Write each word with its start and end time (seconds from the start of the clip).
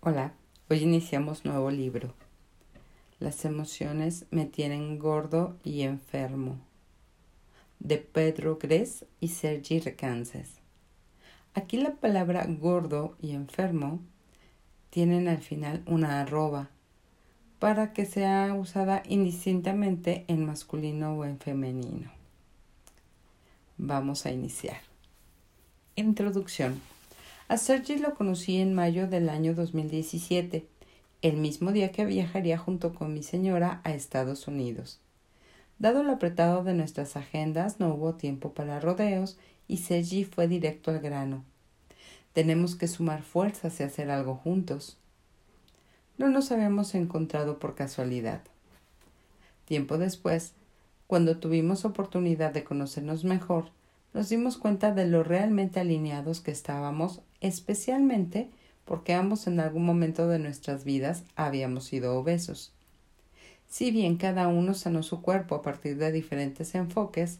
Hola, 0.00 0.32
hoy 0.70 0.78
iniciamos 0.84 1.44
nuevo 1.44 1.72
libro. 1.72 2.14
Las 3.18 3.44
emociones 3.44 4.26
me 4.30 4.46
tienen 4.46 4.96
gordo 4.96 5.56
y 5.64 5.82
enfermo. 5.82 6.60
De 7.80 7.98
Pedro 7.98 8.58
Gres 8.62 9.06
y 9.18 9.26
Sergi 9.26 9.80
Recances. 9.80 10.60
Aquí 11.52 11.78
la 11.78 11.96
palabra 11.96 12.46
gordo 12.48 13.16
y 13.20 13.32
enfermo 13.32 14.00
tienen 14.90 15.26
al 15.26 15.42
final 15.42 15.82
una 15.84 16.20
arroba 16.20 16.70
para 17.58 17.92
que 17.92 18.06
sea 18.06 18.54
usada 18.54 19.02
indistintamente 19.04 20.24
en 20.28 20.46
masculino 20.46 21.14
o 21.14 21.24
en 21.24 21.40
femenino. 21.40 22.12
Vamos 23.76 24.26
a 24.26 24.30
iniciar. 24.30 24.78
Introducción. 25.96 26.80
A 27.50 27.56
Sergi 27.56 27.96
lo 27.96 28.14
conocí 28.14 28.58
en 28.58 28.74
mayo 28.74 29.08
del 29.08 29.30
año 29.30 29.54
2017, 29.54 30.66
el 31.22 31.38
mismo 31.38 31.72
día 31.72 31.92
que 31.92 32.04
viajaría 32.04 32.58
junto 32.58 32.94
con 32.94 33.14
mi 33.14 33.22
señora 33.22 33.80
a 33.84 33.94
Estados 33.94 34.48
Unidos. 34.48 35.00
Dado 35.78 36.02
lo 36.02 36.12
apretado 36.12 36.62
de 36.62 36.74
nuestras 36.74 37.16
agendas, 37.16 37.80
no 37.80 37.94
hubo 37.94 38.16
tiempo 38.16 38.52
para 38.52 38.80
rodeos 38.80 39.38
y 39.66 39.78
Sergi 39.78 40.24
fue 40.24 40.46
directo 40.46 40.90
al 40.90 41.00
grano. 41.00 41.42
Tenemos 42.34 42.76
que 42.76 42.86
sumar 42.86 43.22
fuerzas 43.22 43.80
y 43.80 43.82
hacer 43.82 44.10
algo 44.10 44.34
juntos. 44.34 44.98
No 46.18 46.28
nos 46.28 46.52
habíamos 46.52 46.94
encontrado 46.94 47.58
por 47.58 47.74
casualidad. 47.74 48.42
Tiempo 49.64 49.96
después, 49.96 50.52
cuando 51.06 51.38
tuvimos 51.38 51.86
oportunidad 51.86 52.52
de 52.52 52.64
conocernos 52.64 53.24
mejor, 53.24 53.70
nos 54.18 54.30
dimos 54.30 54.58
cuenta 54.58 54.92
de 54.92 55.06
lo 55.06 55.22
realmente 55.22 55.78
alineados 55.78 56.40
que 56.40 56.50
estábamos, 56.50 57.20
especialmente 57.40 58.50
porque 58.84 59.14
ambos 59.14 59.46
en 59.46 59.60
algún 59.60 59.86
momento 59.86 60.26
de 60.26 60.40
nuestras 60.40 60.82
vidas 60.82 61.22
habíamos 61.36 61.84
sido 61.84 62.18
obesos. 62.18 62.72
Si 63.68 63.92
bien 63.92 64.16
cada 64.16 64.48
uno 64.48 64.74
sanó 64.74 65.04
su 65.04 65.22
cuerpo 65.22 65.54
a 65.54 65.62
partir 65.62 65.98
de 65.98 66.10
diferentes 66.10 66.74
enfoques, 66.74 67.38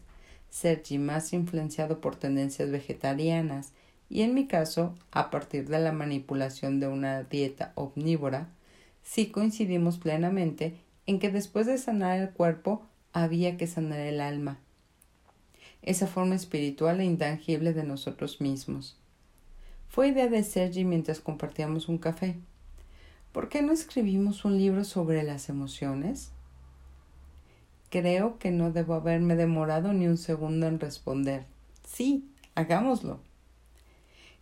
Sergi 0.49 0.99
más 0.99 1.33
influenciado 1.33 1.99
por 1.99 2.15
tendencias 2.15 2.71
vegetarianas 2.71 3.73
y 4.09 4.21
en 4.21 4.33
mi 4.33 4.47
caso 4.47 4.95
a 5.11 5.31
partir 5.31 5.67
de 5.67 5.79
la 5.79 5.91
manipulación 5.91 6.79
de 6.79 6.87
una 6.87 7.23
dieta 7.23 7.73
omnívora, 7.75 8.47
sí 9.03 9.31
coincidimos 9.31 9.97
plenamente 9.97 10.77
en 11.07 11.19
que 11.19 11.29
después 11.29 11.65
de 11.65 11.77
sanar 11.77 12.17
el 12.17 12.29
cuerpo 12.29 12.83
había 13.11 13.57
que 13.57 13.67
sanar 13.67 13.99
el 13.99 14.21
alma 14.21 14.59
esa 15.81 16.07
forma 16.07 16.35
espiritual 16.35 16.99
e 16.99 17.05
intangible 17.05 17.73
de 17.73 17.83
nosotros 17.83 18.41
mismos. 18.41 18.97
Fue 19.87 20.09
idea 20.09 20.27
de 20.27 20.43
Sergi 20.43 20.85
mientras 20.85 21.19
compartíamos 21.19 21.89
un 21.89 21.97
café. 21.97 22.35
¿Por 23.31 23.49
qué 23.49 23.61
no 23.61 23.71
escribimos 23.71 24.45
un 24.45 24.57
libro 24.57 24.83
sobre 24.83 25.23
las 25.23 25.49
emociones? 25.49 26.31
Creo 27.89 28.37
que 28.37 28.51
no 28.51 28.71
debo 28.71 28.93
haberme 28.93 29.35
demorado 29.35 29.93
ni 29.93 30.07
un 30.07 30.17
segundo 30.17 30.67
en 30.67 30.79
responder. 30.79 31.45
Sí, 31.87 32.29
hagámoslo. 32.55 33.19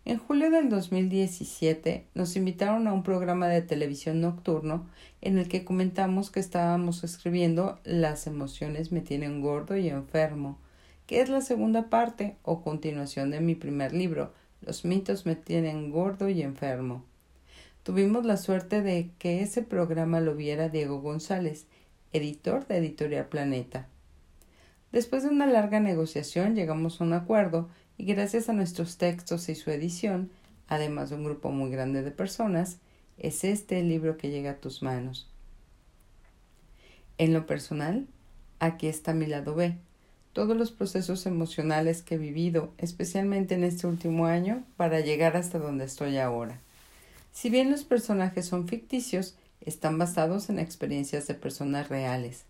En 0.04 0.18
julio 0.18 0.50
del 0.50 0.70
2017 0.70 2.06
nos 2.14 2.36
invitaron 2.38 2.88
a 2.88 2.94
un 2.94 3.04
programa 3.04 3.48
de 3.48 3.62
televisión 3.62 4.22
nocturno 4.22 4.86
en 5.22 5.38
el 5.38 5.50
que 5.50 5.66
comentamos 5.66 6.30
que 6.30 6.40
estábamos 6.40 7.04
escribiendo 7.04 7.80
Las 7.84 8.26
emociones 8.26 8.92
me 8.92 9.02
tienen 9.02 9.42
gordo 9.42 9.76
y 9.78 9.90
enfermo 9.90 10.58
que 11.08 11.22
es 11.22 11.30
la 11.30 11.42
segunda 11.42 11.90
parte 11.90 12.36
o 12.44 12.62
continuación 12.62 13.32
de 13.32 13.40
mi 13.40 13.56
primer 13.56 13.94
libro, 13.94 14.34
Los 14.62 14.86
mitos 14.86 15.26
me 15.26 15.36
tienen 15.36 15.90
gordo 15.90 16.30
y 16.30 16.42
enfermo. 16.42 17.06
Tuvimos 17.84 18.26
la 18.26 18.36
suerte 18.36 18.82
de 18.82 19.12
que 19.18 19.42
ese 19.42 19.62
programa 19.62 20.20
lo 20.20 20.36
viera 20.36 20.68
Diego 20.68 21.00
González, 21.00 21.66
editor 22.12 22.68
de 22.68 22.78
Editorial 22.78 23.28
Planeta. 23.28 23.88
Después 24.92 25.24
de 25.24 25.30
una 25.30 25.48
larga 25.48 25.80
negociación 25.80 26.56
llegamos 26.56 27.00
a 27.00 27.06
un 27.06 27.14
acuerdo 27.14 27.70
y 27.98 28.06
gracias 28.06 28.50
a 28.50 28.54
nuestros 28.54 28.98
textos 28.98 29.48
y 29.48 29.56
su 29.56 29.72
edición, 29.72 30.30
además 30.68 31.10
de 31.10 31.16
un 31.16 31.24
grupo 31.24 31.52
muy 31.52 31.70
grande 31.70 32.04
de 32.04 32.12
personas, 32.12 32.80
es 33.18 33.46
este 33.46 33.80
el 33.80 33.88
libro 33.88 34.18
que 34.18 34.30
llega 34.30 34.52
a 34.52 34.58
tus 34.58 34.84
manos. 34.84 35.30
En 37.18 37.34
lo 37.34 37.46
personal, 37.46 38.08
aquí 38.60 38.88
está 38.88 39.14
mi 39.14 39.26
lado 39.26 39.56
B, 39.56 39.78
todos 40.38 40.56
los 40.56 40.70
procesos 40.70 41.26
emocionales 41.26 42.04
que 42.04 42.14
he 42.14 42.18
vivido, 42.20 42.72
especialmente 42.78 43.56
en 43.56 43.64
este 43.64 43.88
último 43.88 44.28
año, 44.28 44.64
para 44.76 45.00
llegar 45.00 45.36
hasta 45.36 45.58
donde 45.58 45.86
estoy 45.86 46.20
ahora. 46.20 46.60
Si 47.34 47.50
bien 47.50 47.72
los 47.72 47.84
personajes 47.84 48.46
son 48.46 48.68
ficticios, 48.68 49.34
están 49.62 49.98
basados 49.98 50.52
en 50.52 50.60
experiencias 50.60 51.26
de 51.26 51.34
personas 51.34 51.90
reales. 51.90 52.44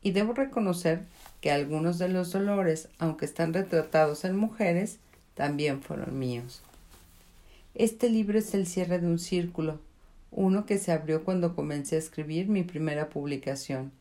Y 0.00 0.12
debo 0.12 0.32
reconocer 0.32 1.02
que 1.42 1.50
algunos 1.50 1.98
de 1.98 2.08
los 2.08 2.32
dolores, 2.32 2.88
aunque 2.98 3.26
están 3.26 3.52
retratados 3.52 4.24
en 4.24 4.34
mujeres, 4.34 4.96
también 5.34 5.82
fueron 5.82 6.18
míos. 6.18 6.62
Este 7.74 8.08
libro 8.08 8.38
es 8.38 8.54
el 8.54 8.66
cierre 8.66 8.98
de 8.98 9.06
un 9.06 9.18
círculo, 9.18 9.78
uno 10.30 10.64
que 10.64 10.78
se 10.78 10.90
abrió 10.90 11.22
cuando 11.22 11.54
comencé 11.54 11.96
a 11.96 11.98
escribir 11.98 12.48
mi 12.48 12.62
primera 12.62 13.10
publicación 13.10 13.92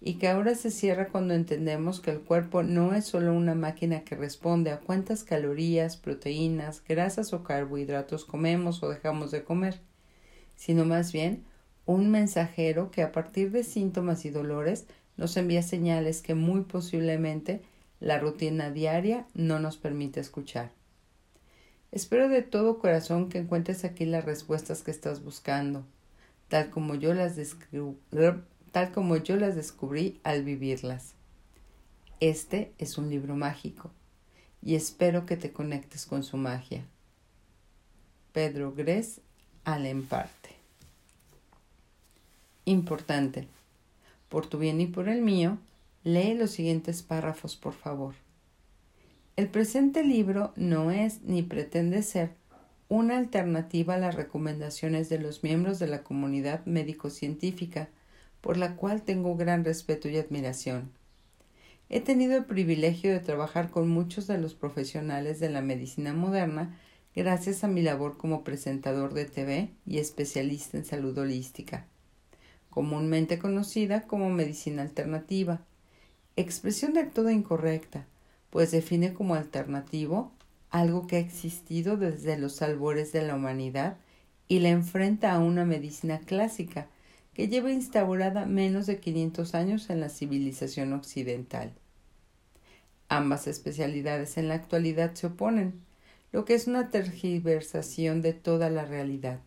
y 0.00 0.14
que 0.14 0.28
ahora 0.28 0.54
se 0.54 0.70
cierra 0.70 1.08
cuando 1.08 1.34
entendemos 1.34 2.00
que 2.00 2.12
el 2.12 2.20
cuerpo 2.20 2.62
no 2.62 2.94
es 2.94 3.04
solo 3.04 3.32
una 3.32 3.54
máquina 3.54 4.04
que 4.04 4.14
responde 4.14 4.70
a 4.70 4.80
cuántas 4.80 5.24
calorías, 5.24 5.96
proteínas, 5.96 6.82
grasas 6.86 7.32
o 7.32 7.42
carbohidratos 7.42 8.24
comemos 8.24 8.82
o 8.82 8.88
dejamos 8.88 9.30
de 9.32 9.42
comer, 9.42 9.80
sino 10.54 10.84
más 10.84 11.12
bien 11.12 11.44
un 11.84 12.10
mensajero 12.10 12.90
que 12.90 13.02
a 13.02 13.12
partir 13.12 13.50
de 13.50 13.64
síntomas 13.64 14.24
y 14.24 14.30
dolores 14.30 14.86
nos 15.16 15.36
envía 15.36 15.62
señales 15.62 16.22
que 16.22 16.34
muy 16.34 16.60
posiblemente 16.60 17.62
la 17.98 18.18
rutina 18.18 18.70
diaria 18.70 19.26
no 19.34 19.58
nos 19.58 19.78
permite 19.78 20.20
escuchar. 20.20 20.70
Espero 21.90 22.28
de 22.28 22.42
todo 22.42 22.78
corazón 22.78 23.28
que 23.28 23.38
encuentres 23.38 23.84
aquí 23.84 24.04
las 24.04 24.24
respuestas 24.24 24.82
que 24.82 24.90
estás 24.90 25.24
buscando, 25.24 25.84
tal 26.48 26.70
como 26.70 26.94
yo 26.94 27.14
las 27.14 27.34
describo 27.34 27.96
tal 28.72 28.92
como 28.92 29.16
yo 29.16 29.36
las 29.36 29.54
descubrí 29.54 30.20
al 30.24 30.44
vivirlas. 30.44 31.14
Este 32.20 32.72
es 32.78 32.98
un 32.98 33.10
libro 33.10 33.36
mágico 33.36 33.90
y 34.62 34.74
espero 34.74 35.26
que 35.26 35.36
te 35.36 35.52
conectes 35.52 36.06
con 36.06 36.22
su 36.24 36.36
magia. 36.36 36.84
Pedro 38.32 38.72
Gres 38.72 39.20
al 39.64 39.86
emparte. 39.86 40.50
Importante. 42.64 43.48
Por 44.28 44.46
tu 44.46 44.58
bien 44.58 44.80
y 44.80 44.86
por 44.86 45.08
el 45.08 45.22
mío, 45.22 45.58
lee 46.04 46.34
los 46.34 46.50
siguientes 46.50 47.02
párrafos, 47.02 47.56
por 47.56 47.72
favor. 47.72 48.14
El 49.36 49.48
presente 49.48 50.02
libro 50.02 50.52
no 50.56 50.90
es 50.90 51.22
ni 51.22 51.42
pretende 51.42 52.02
ser 52.02 52.32
una 52.88 53.18
alternativa 53.18 53.94
a 53.94 53.98
las 53.98 54.14
recomendaciones 54.14 55.08
de 55.08 55.18
los 55.18 55.42
miembros 55.42 55.78
de 55.78 55.86
la 55.86 56.02
comunidad 56.02 56.64
médico-científica 56.66 57.88
por 58.40 58.56
la 58.56 58.76
cual 58.76 59.02
tengo 59.02 59.36
gran 59.36 59.64
respeto 59.64 60.08
y 60.08 60.16
admiración. 60.16 60.90
He 61.90 62.00
tenido 62.00 62.36
el 62.36 62.44
privilegio 62.44 63.12
de 63.12 63.20
trabajar 63.20 63.70
con 63.70 63.88
muchos 63.88 64.26
de 64.26 64.38
los 64.38 64.54
profesionales 64.54 65.40
de 65.40 65.48
la 65.48 65.62
medicina 65.62 66.12
moderna 66.12 66.78
gracias 67.14 67.64
a 67.64 67.68
mi 67.68 67.82
labor 67.82 68.16
como 68.16 68.44
presentador 68.44 69.14
de 69.14 69.24
TV 69.24 69.70
y 69.86 69.98
especialista 69.98 70.76
en 70.76 70.84
salud 70.84 71.16
holística, 71.18 71.86
comúnmente 72.70 73.38
conocida 73.38 74.02
como 74.02 74.28
medicina 74.30 74.82
alternativa, 74.82 75.62
expresión 76.36 76.92
del 76.92 77.10
todo 77.10 77.30
incorrecta, 77.30 78.06
pues 78.50 78.70
define 78.70 79.14
como 79.14 79.34
alternativo 79.34 80.30
algo 80.70 81.06
que 81.06 81.16
ha 81.16 81.20
existido 81.20 81.96
desde 81.96 82.38
los 82.38 82.62
albores 82.62 83.12
de 83.12 83.22
la 83.22 83.34
humanidad 83.34 83.96
y 84.46 84.60
la 84.60 84.68
enfrenta 84.68 85.32
a 85.32 85.38
una 85.38 85.64
medicina 85.64 86.20
clásica, 86.20 86.88
que 87.38 87.46
lleva 87.46 87.70
instaurada 87.70 88.46
menos 88.46 88.86
de 88.86 88.98
500 88.98 89.54
años 89.54 89.90
en 89.90 90.00
la 90.00 90.08
civilización 90.08 90.92
occidental. 90.92 91.72
Ambas 93.08 93.46
especialidades 93.46 94.38
en 94.38 94.48
la 94.48 94.54
actualidad 94.54 95.14
se 95.14 95.28
oponen, 95.28 95.80
lo 96.32 96.44
que 96.44 96.54
es 96.54 96.66
una 96.66 96.90
tergiversación 96.90 98.22
de 98.22 98.32
toda 98.32 98.70
la 98.70 98.84
realidad. 98.86 99.38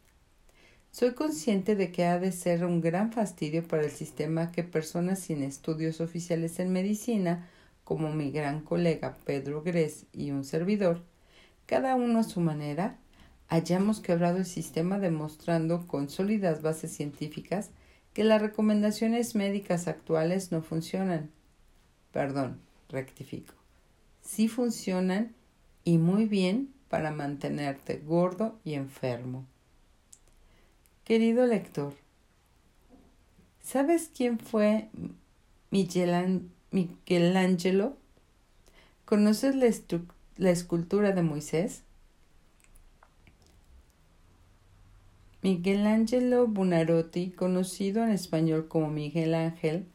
Soy 0.92 1.16
consciente 1.16 1.76
de 1.76 1.92
que 1.92 2.06
ha 2.06 2.18
de 2.18 2.32
ser 2.32 2.64
un 2.64 2.80
gran 2.80 3.12
fastidio 3.12 3.68
para 3.68 3.84
el 3.84 3.92
sistema 3.92 4.54
que 4.54 4.64
personas 4.64 5.20
sin 5.20 5.44
estudios 5.44 6.00
oficiales 6.00 6.62
en 6.62 6.72
medicina, 6.72 7.50
como 7.84 8.10
mi 8.14 8.32
gran 8.32 8.62
colega 8.62 9.18
Pedro 9.26 9.64
Gres 9.64 10.06
y 10.14 10.32
un 10.32 10.46
servidor, 10.46 11.04
cada 11.66 11.96
uno 11.96 12.20
a 12.20 12.24
su 12.24 12.40
manera, 12.40 12.96
hayamos 13.50 14.00
quebrado 14.00 14.38
el 14.38 14.46
sistema 14.46 14.98
demostrando 14.98 15.86
con 15.88 16.08
sólidas 16.08 16.62
bases 16.62 16.94
científicas 16.94 17.72
que 18.14 18.24
las 18.24 18.42
recomendaciones 18.42 19.36
médicas 19.36 19.88
actuales 19.88 20.52
no 20.52 20.62
funcionan. 20.62 21.30
Perdón, 22.12 22.60
rectifico. 22.90 23.54
Sí 24.22 24.48
funcionan 24.48 25.34
y 25.84 25.98
muy 25.98 26.26
bien 26.26 26.74
para 26.90 27.12
mantenerte 27.12 27.98
gordo 27.98 28.60
y 28.64 28.74
enfermo. 28.74 29.46
Querido 31.06 31.48
lector, 31.48 31.94
¿sabes 33.64 34.12
quién 34.16 34.40
fue 34.40 34.90
Michelangelo? 35.72 37.98
¿Conoces 39.06 39.56
la, 39.56 39.68
la 40.38 40.52
escultura 40.52 41.12
de 41.12 41.24
Moisés? 41.24 41.84
Michelangelo 45.44 46.46
Buonarroti, 46.46 47.32
conocido 47.32 48.04
en 48.04 48.12
español 48.12 48.68
como 48.68 48.90
Miguel 48.90 49.34
Ángel, 49.34 49.88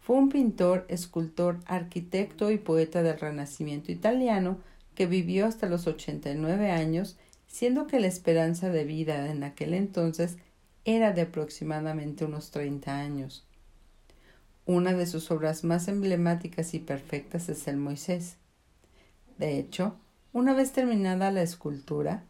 fue 0.00 0.16
un 0.16 0.30
pintor, 0.30 0.86
escultor, 0.88 1.60
arquitecto 1.66 2.50
y 2.50 2.56
poeta 2.56 3.02
del 3.02 3.18
Renacimiento 3.18 3.92
italiano 3.92 4.58
que 4.94 5.06
vivió 5.06 5.44
hasta 5.44 5.68
los 5.68 5.86
89 5.86 6.70
años, 6.70 7.18
siendo 7.46 7.86
que 7.86 8.00
la 8.00 8.06
esperanza 8.06 8.70
de 8.70 8.84
vida 8.84 9.30
en 9.30 9.44
aquel 9.44 9.74
entonces 9.74 10.38
era 10.86 11.12
de 11.12 11.22
aproximadamente 11.22 12.24
unos 12.24 12.50
30 12.50 12.98
años. 12.98 13.44
Una 14.64 14.94
de 14.94 15.06
sus 15.06 15.30
obras 15.30 15.62
más 15.62 15.88
emblemáticas 15.88 16.72
y 16.72 16.78
perfectas 16.78 17.50
es 17.50 17.68
el 17.68 17.76
Moisés. 17.76 18.36
De 19.36 19.58
hecho, 19.58 19.96
una 20.32 20.54
vez 20.54 20.72
terminada 20.72 21.30
la 21.30 21.42
escultura, 21.42 22.24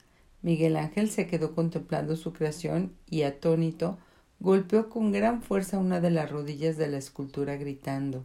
Miguel 0.47 0.77
Ángel 0.77 1.11
se 1.11 1.27
quedó 1.27 1.57
contemplando 1.57 2.15
su 2.15 2.33
creación 2.33 2.93
y, 3.11 3.23
atónito, 3.23 3.99
golpeó 4.39 4.89
con 4.89 5.11
gran 5.11 5.43
fuerza 5.43 5.77
una 5.77 6.01
de 6.01 6.13
las 6.13 6.31
rodillas 6.31 6.77
de 6.77 6.87
la 6.87 6.99
escultura 6.99 7.57
gritando 7.57 8.23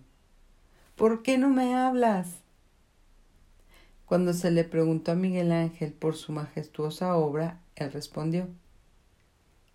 ¿Por 0.95 1.23
qué 1.23 1.39
no 1.39 1.49
me 1.49 1.73
hablas? 1.73 2.27
Cuando 4.05 4.33
se 4.33 4.51
le 4.51 4.63
preguntó 4.63 5.13
a 5.13 5.15
Miguel 5.15 5.51
Ángel 5.51 5.93
por 5.93 6.15
su 6.15 6.31
majestuosa 6.31 7.15
obra, 7.15 7.59
él 7.75 7.91
respondió 7.91 8.47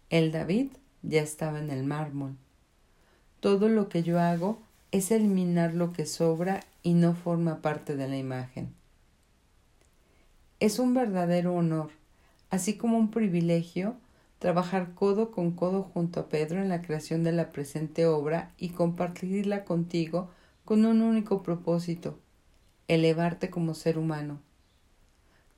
El 0.08 0.30
David 0.30 0.68
ya 1.02 1.22
estaba 1.22 1.58
en 1.58 1.70
el 1.70 1.82
mármol. 1.82 2.36
Todo 3.40 3.68
lo 3.68 3.88
que 3.88 4.04
yo 4.04 4.20
hago 4.20 4.60
es 4.92 5.10
eliminar 5.10 5.74
lo 5.74 5.92
que 5.92 6.06
sobra 6.06 6.60
y 6.84 6.94
no 6.94 7.12
forma 7.12 7.60
parte 7.60 7.96
de 7.96 8.06
la 8.06 8.16
imagen. 8.16 8.72
Es 10.60 10.78
un 10.78 10.94
verdadero 10.94 11.52
honor, 11.52 11.90
así 12.50 12.76
como 12.76 12.98
un 12.98 13.10
privilegio, 13.10 13.96
trabajar 14.38 14.94
codo 14.94 15.30
con 15.30 15.52
codo 15.52 15.82
junto 15.82 16.20
a 16.20 16.28
Pedro 16.28 16.60
en 16.60 16.68
la 16.68 16.82
creación 16.82 17.24
de 17.24 17.32
la 17.32 17.52
presente 17.52 18.06
obra 18.06 18.52
y 18.56 18.70
compartirla 18.70 19.64
contigo 19.64 20.30
con 20.64 20.84
un 20.84 21.02
único 21.02 21.42
propósito, 21.42 22.18
elevarte 22.88 23.50
como 23.50 23.74
ser 23.74 23.98
humano. 23.98 24.40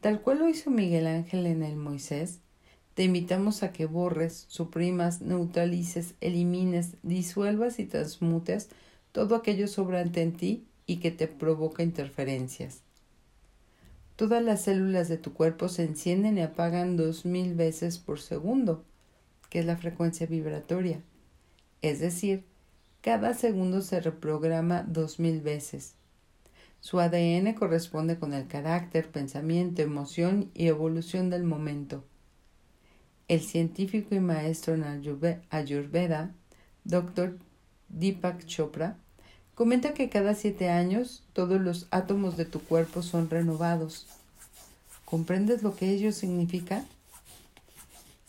Tal 0.00 0.20
cual 0.20 0.38
lo 0.38 0.48
hizo 0.48 0.70
Miguel 0.70 1.06
Ángel 1.06 1.46
en 1.46 1.62
el 1.62 1.76
Moisés, 1.76 2.40
te 2.94 3.04
invitamos 3.04 3.62
a 3.62 3.72
que 3.72 3.86
borres, 3.86 4.46
suprimas, 4.48 5.20
neutralices, 5.22 6.14
elimines, 6.20 6.96
disuelvas 7.02 7.78
y 7.78 7.86
transmutes 7.86 8.70
todo 9.12 9.36
aquello 9.36 9.68
sobrante 9.68 10.22
en 10.22 10.32
ti 10.32 10.66
y 10.86 10.96
que 10.96 11.10
te 11.10 11.28
provoca 11.28 11.82
interferencias. 11.82 12.82
Todas 14.18 14.42
las 14.42 14.62
células 14.62 15.08
de 15.08 15.16
tu 15.16 15.32
cuerpo 15.32 15.68
se 15.68 15.84
encienden 15.84 16.38
y 16.38 16.40
apagan 16.40 16.96
dos 16.96 17.24
mil 17.24 17.54
veces 17.54 17.98
por 17.98 18.18
segundo, 18.18 18.84
que 19.48 19.60
es 19.60 19.64
la 19.64 19.76
frecuencia 19.76 20.26
vibratoria. 20.26 21.00
Es 21.82 22.00
decir, 22.00 22.44
cada 23.00 23.32
segundo 23.34 23.80
se 23.80 24.00
reprograma 24.00 24.82
dos 24.82 25.20
mil 25.20 25.40
veces. 25.40 25.94
Su 26.80 26.98
ADN 26.98 27.54
corresponde 27.54 28.18
con 28.18 28.34
el 28.34 28.48
carácter, 28.48 29.08
pensamiento, 29.08 29.82
emoción 29.82 30.50
y 30.52 30.66
evolución 30.66 31.30
del 31.30 31.44
momento. 31.44 32.02
El 33.28 33.40
científico 33.40 34.16
y 34.16 34.20
maestro 34.20 34.74
en 34.74 34.82
Ayurveda, 35.50 36.34
Dr. 36.82 37.38
Deepak 37.88 38.46
Chopra, 38.46 38.98
comenta 39.58 39.92
que 39.92 40.08
cada 40.08 40.36
siete 40.36 40.68
años 40.70 41.24
todos 41.32 41.60
los 41.60 41.88
átomos 41.90 42.36
de 42.36 42.44
tu 42.44 42.60
cuerpo 42.60 43.02
son 43.02 43.28
renovados. 43.28 44.06
¿Comprendes 45.04 45.64
lo 45.64 45.74
que 45.74 45.90
ello 45.90 46.12
significa? 46.12 46.84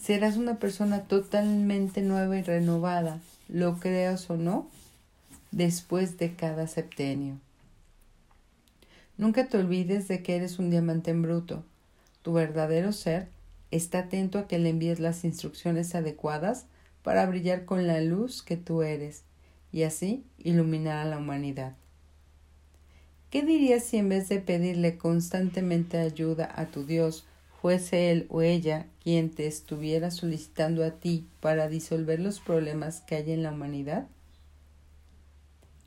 Serás 0.02 0.38
una 0.38 0.58
persona 0.58 1.04
totalmente 1.04 2.02
nueva 2.02 2.36
y 2.40 2.42
renovada, 2.42 3.20
lo 3.48 3.78
creas 3.78 4.28
o 4.32 4.38
no, 4.38 4.72
después 5.52 6.18
de 6.18 6.34
cada 6.34 6.66
septenio. 6.66 7.38
Nunca 9.16 9.46
te 9.46 9.60
olvides 9.60 10.08
de 10.08 10.24
que 10.24 10.36
eres 10.36 10.58
un 10.58 10.72
diamante 10.72 11.12
en 11.12 11.22
bruto. 11.22 11.64
Tu 12.24 12.34
verdadero 12.34 12.92
ser 12.92 13.28
Está 13.70 14.00
atento 14.00 14.40
a 14.40 14.48
que 14.48 14.58
le 14.58 14.70
envíes 14.70 15.00
las 15.00 15.24
instrucciones 15.24 15.94
adecuadas 15.94 16.66
para 17.04 17.28
brillar 17.28 17.66
con 17.66 17.86
la 17.86 18.02
luz 18.02 18.42
que 18.42 18.58
tú 18.58 18.82
eres 18.82 19.29
y 19.72 19.84
así 19.84 20.24
iluminar 20.38 20.98
a 20.98 21.10
la 21.10 21.18
humanidad. 21.18 21.76
¿Qué 23.30 23.44
dirías 23.44 23.84
si 23.84 23.98
en 23.98 24.10
vez 24.10 24.28
de 24.30 24.40
pedirle 24.40 24.98
constantemente 24.98 25.98
ayuda 25.98 26.52
a 26.56 26.66
tu 26.68 26.86
Dios, 26.86 27.26
fuese 27.62 28.12
él 28.12 28.26
o 28.30 28.42
ella 28.42 28.88
quien 29.04 29.30
te 29.30 29.46
estuviera 29.46 30.10
solicitando 30.10 30.84
a 30.84 30.92
ti 30.92 31.28
para 31.40 31.68
disolver 31.68 32.20
los 32.20 32.40
problemas 32.40 33.02
que 33.02 33.16
hay 33.16 33.32
en 33.32 33.44
la 33.44 33.52
humanidad? 33.52 34.08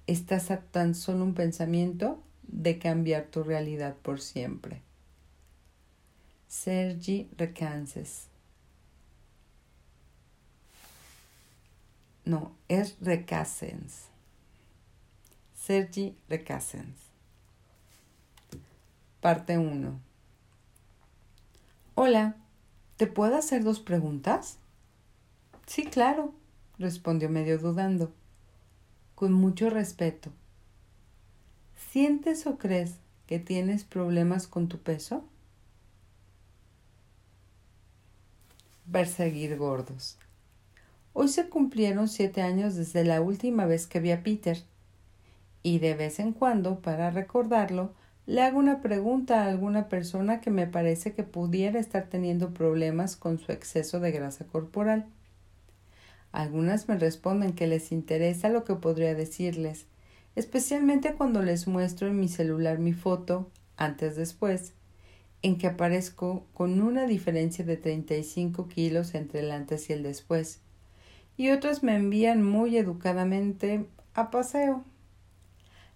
Estás 0.06 0.50
a 0.50 0.60
tan 0.60 0.94
solo 0.94 1.24
un 1.24 1.34
pensamiento 1.34 2.22
de 2.42 2.78
cambiar 2.78 3.24
tu 3.26 3.42
realidad 3.42 3.96
por 4.02 4.20
siempre. 4.20 4.82
Sergi 6.46 7.28
Recances. 7.36 8.31
No, 12.24 12.52
es 12.68 12.96
Recasens. 13.00 14.06
Sergi 15.54 16.16
Recasens. 16.28 16.96
Parte 19.20 19.58
1. 19.58 20.00
Hola, 21.94 22.36
¿te 22.96 23.06
puedo 23.06 23.36
hacer 23.36 23.64
dos 23.64 23.80
preguntas? 23.80 24.58
Sí, 25.66 25.84
claro, 25.84 26.32
respondió 26.78 27.28
medio 27.28 27.58
dudando. 27.58 28.12
Con 29.14 29.32
mucho 29.32 29.70
respeto. 29.70 30.30
¿Sientes 31.90 32.46
o 32.46 32.58
crees 32.58 32.96
que 33.26 33.38
tienes 33.38 33.84
problemas 33.84 34.46
con 34.46 34.68
tu 34.68 34.78
peso? 34.78 35.24
perseguir 38.92 39.56
gordos. 39.56 40.18
Hoy 41.14 41.28
se 41.28 41.48
cumplieron 41.48 42.08
siete 42.08 42.40
años 42.40 42.74
desde 42.74 43.04
la 43.04 43.20
última 43.20 43.66
vez 43.66 43.86
que 43.86 44.00
vi 44.00 44.12
a 44.12 44.22
Peter, 44.22 44.62
y 45.62 45.78
de 45.78 45.94
vez 45.94 46.18
en 46.18 46.32
cuando, 46.32 46.80
para 46.80 47.10
recordarlo, 47.10 47.92
le 48.24 48.40
hago 48.40 48.58
una 48.58 48.80
pregunta 48.80 49.42
a 49.42 49.46
alguna 49.46 49.88
persona 49.88 50.40
que 50.40 50.50
me 50.50 50.66
parece 50.66 51.12
que 51.12 51.22
pudiera 51.22 51.78
estar 51.78 52.06
teniendo 52.06 52.54
problemas 52.54 53.16
con 53.16 53.38
su 53.38 53.52
exceso 53.52 54.00
de 54.00 54.10
grasa 54.10 54.46
corporal. 54.46 55.06
Algunas 56.30 56.88
me 56.88 56.96
responden 56.96 57.52
que 57.52 57.66
les 57.66 57.92
interesa 57.92 58.48
lo 58.48 58.64
que 58.64 58.76
podría 58.76 59.14
decirles, 59.14 59.86
especialmente 60.34 61.14
cuando 61.14 61.42
les 61.42 61.66
muestro 61.66 62.08
en 62.08 62.18
mi 62.18 62.28
celular 62.28 62.78
mi 62.78 62.94
foto, 62.94 63.50
antes 63.76 64.16
después, 64.16 64.72
en 65.42 65.58
que 65.58 65.66
aparezco 65.66 66.46
con 66.54 66.80
una 66.80 67.06
diferencia 67.06 67.64
de 67.66 67.76
35 67.76 68.68
kilos 68.68 69.14
entre 69.14 69.40
el 69.40 69.50
antes 69.50 69.90
y 69.90 69.92
el 69.92 70.02
después, 70.04 70.60
y 71.36 71.50
otras 71.50 71.82
me 71.82 71.96
envían 71.96 72.42
muy 72.42 72.76
educadamente 72.76 73.86
a 74.14 74.30
paseo. 74.30 74.84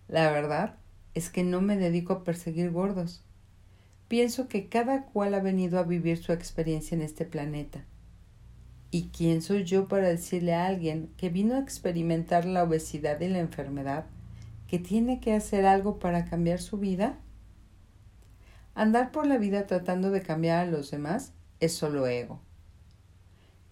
La 0.09 0.31
verdad 0.31 0.77
es 1.15 1.31
que 1.31 1.43
no 1.43 1.61
me 1.61 1.77
dedico 1.77 2.13
a 2.13 2.25
perseguir 2.25 2.71
gordos. 2.71 3.25
Pienso 4.09 4.49
que 4.49 4.69
cada 4.69 5.07
cual 5.07 5.35
ha 5.35 5.41
venido 5.41 5.79
a 5.79 5.83
vivir 5.83 6.19
su 6.19 6.33
experiencia 6.33 6.95
en 6.95 7.03
este 7.03 7.25
planeta. 7.25 7.85
¿Y 8.91 9.09
quién 9.09 9.43
soy 9.43 9.65
yo 9.65 9.89
para 9.89 10.09
decirle 10.09 10.55
a 10.55 10.67
alguien 10.67 11.11
que 11.17 11.29
vino 11.29 11.57
a 11.57 11.61
experimentar 11.61 12.45
la 12.45 12.63
obesidad 12.63 13.21
y 13.21 13.29
la 13.29 13.41
enfermedad 13.41 14.07
que 14.69 14.79
tiene 14.79 15.21
que 15.21 15.33
hacer 15.33 15.67
algo 15.67 15.99
para 15.99 16.25
cambiar 16.25 16.61
su 16.61 16.79
vida? 16.79 17.19
Andar 18.75 19.11
por 19.11 19.27
la 19.27 19.39
vida 19.39 19.67
tratando 19.67 20.11
de 20.11 20.23
cambiar 20.23 20.67
a 20.67 20.71
los 20.71 20.91
demás 20.91 21.33
es 21.61 21.73
solo 21.73 22.07
ego. 22.07 22.41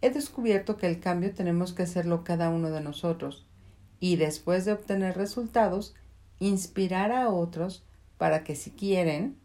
He 0.04 0.10
descubierto 0.10 0.76
que 0.76 0.86
el 0.86 1.00
cambio 1.00 1.32
tenemos 1.32 1.72
que 1.72 1.84
hacerlo 1.84 2.24
cada 2.24 2.50
uno 2.50 2.70
de 2.70 2.82
nosotros 2.82 3.46
y 4.00 4.16
después 4.16 4.66
de 4.66 4.72
obtener 4.72 5.16
resultados, 5.16 5.94
inspirar 6.38 7.10
a 7.10 7.30
otros 7.30 7.86
para 8.18 8.44
que 8.44 8.54
si 8.54 8.70
quieren, 8.70 9.38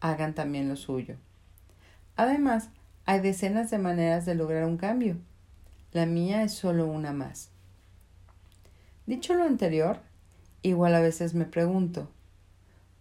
hagan 0.00 0.34
también 0.34 0.68
lo 0.68 0.74
suyo. 0.74 1.14
Además, 2.16 2.70
hay 3.04 3.20
decenas 3.20 3.70
de 3.70 3.78
maneras 3.78 4.26
de 4.26 4.34
lograr 4.34 4.64
un 4.64 4.78
cambio. 4.78 5.16
La 5.92 6.06
mía 6.06 6.42
es 6.42 6.54
solo 6.54 6.86
una 6.86 7.12
más. 7.12 7.50
Dicho 9.06 9.34
lo 9.34 9.44
anterior, 9.44 10.00
igual 10.62 10.96
a 10.96 11.00
veces 11.00 11.34
me 11.34 11.44
pregunto, 11.44 12.08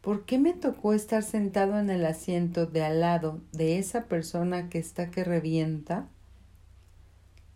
¿Por 0.01 0.25
qué 0.25 0.37
me 0.37 0.53
tocó 0.53 0.93
estar 0.93 1.23
sentado 1.23 1.79
en 1.79 1.89
el 1.89 2.05
asiento 2.05 2.67
de 2.67 2.83
al 2.83 2.99
lado 2.99 3.41
de 3.51 3.79
esa 3.79 4.03
persona 4.03 4.69
que 4.69 4.77
está 4.77 5.09
que 5.09 5.23
revienta? 5.23 6.07